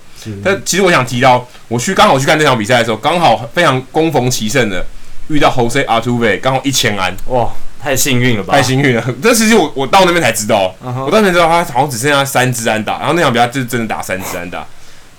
[0.45, 4.87] 但其实我想提到，我去刚好去看这场比赛的时候，刚好非常攻逢其胜的
[5.33, 7.49] 遇到 Jose Artuve，刚好一千安哇。
[7.83, 8.55] 太幸运了吧！
[8.55, 9.05] 太幸运了。
[9.21, 11.05] 但其实我我到那边才知道，uh huh.
[11.05, 14.65] 我当时知道他好像只剩下三支安打，然后那场比赛就真的打三支安打，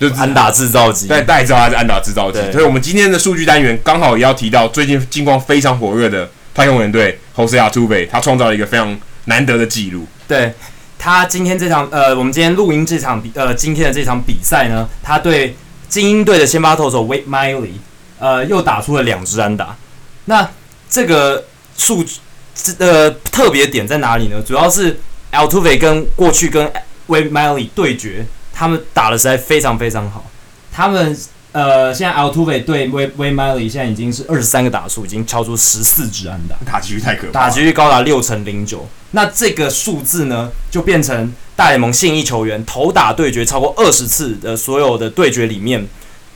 [0.00, 1.06] 就是安打制造机。
[1.06, 2.38] 对，大家知道他是安打制造机。
[2.50, 10.06] 所以我们今天的数据单元刚好也要提到最近近况非常火热的太空人队 Jose Artuve，他创造了一个非常难得的记录。
[10.26, 10.54] 对，
[10.98, 15.54] 他今天这场呃，我们今天录音这场比呃，今天的这场比赛呢，他对
[15.90, 17.72] 精英队的先发投手 Wade Miley
[18.18, 19.76] 呃，又打出了两支安打。
[20.26, 20.50] 那
[20.88, 21.44] 这个
[21.76, 22.04] 数
[22.78, 24.40] 呃特别点在哪里呢？
[24.40, 24.98] 主要是
[25.32, 26.66] Altuve 跟过去跟
[27.08, 30.24] Wade Miley 对决，他们打的实在非常非常好。
[30.72, 31.16] 他们
[31.52, 38.88] 呃现在 Altuve 对 Wade Wade Miley 现在已经是二十三个打数，已经超出十四支安打，打击率太可怕，打击率高达六成零九。
[39.10, 45.86] 那这个数字呢，就变成大联盟现役球员投打对决超过二十次的所有的对决里面。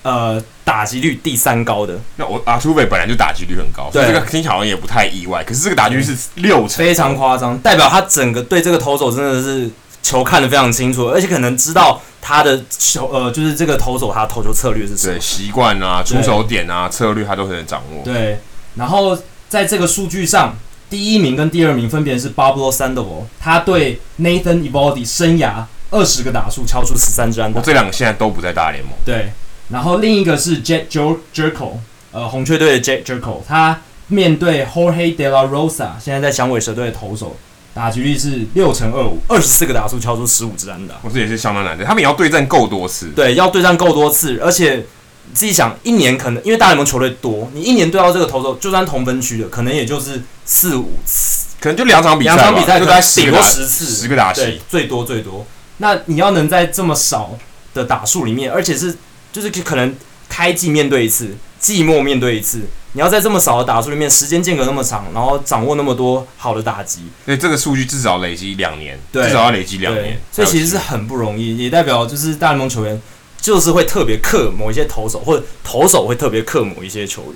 [0.02, 5.42] 呃，打击率第三高的，那我阿图贝本来就打击率很高，对所以这个听起来好像也不太意外。
[5.44, 9.68] 可是这个打击率是六成，非常夸张，代表他整个对这个投手真的是
[10.02, 18.02] 球看得非常清楚，而且可能知道他的球呃，就是这个投手他的投球策略是什么，对习惯啊、出手点啊、策略他都很能掌握。
[18.04, 18.38] 对，
[18.76, 19.18] 然后
[19.48, 20.56] 在这个数据上，
[20.88, 28.94] 第一名跟第二名分别是 Pablo Sandoval，他对 Nathan Eovaldi 生涯二十个打数敲出十三支安打，我这两个现在都不在大联盟。
[29.04, 29.32] 对。
[29.70, 30.86] 然后另一个是 Jedd
[31.34, 31.72] Gyorko，
[32.10, 37.36] 呃，红雀队的 Jedd Gyorko，他面对 Jorge De La Rosa，现在在响尾蛇队的投手，
[37.74, 41.84] 打击率是六成二五，二十四个打数敲出十五支安打，我这也是相当难的。
[41.84, 44.86] 他们也要对战够多次，对，要对战够多次，而且
[45.34, 55.46] 自己想，一年可能因为大联盟球队多，你一年对到这个投手，就算同分区的，可能也就是四五次，可能就两场比赛，两场比赛就在顶多十次，十个打戏，最多最多。
[55.76, 57.36] 那你要能在这么少
[57.74, 58.96] 的打数里面，而且是。
[59.32, 59.94] 就是可能
[60.28, 62.62] 开季面对一次，季末面对一次，
[62.92, 73.00] 你要在这么少的打数里面，时间间隔那么长，然后掌握那么多好的打击，所以这个数据至少累积两年，至少要累积两年，所以其实是很不容易，也代表就是大联盟球员
[73.40, 77.34] 就是会特别克某一些投手，或者投手会特别克某一些球员。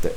[0.00, 0.12] 对，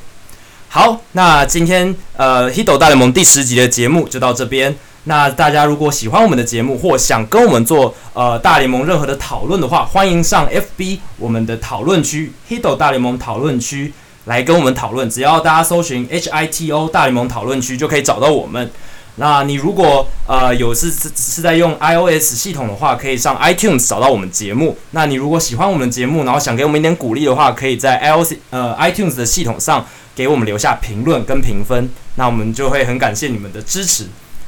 [0.70, 4.76] 好，那今天呃《Hito 大联盟》第十集的节目就到这边。
[5.08, 13.94] 那大家如果喜欢我们的节目，或想跟我们做呃大联盟任何的讨论的话，欢迎上 FB 我们的讨论区 Hito 大联盟讨论区
[14.26, 15.10] 来跟我们讨论。
[15.10, 18.70] 只要大家搜寻 HITO 大联盟讨论区，就可以找到我们。
[19.16, 24.78] 那你如果呃有是是是在用 iOS 系统的话，可以上 iTunes 找到我们节目。
[24.92, 34.08] 那你如果喜欢我们节目，然后想给我们一点鼓励的话，可以在 iOS 呃 iTunes 的系统上给我们留下评论跟评分，那我们就会很感谢你们的支持。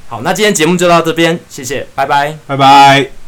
[0.09, 3.18] 好，那今天节目就到这边，谢谢，拜拜，拜拜。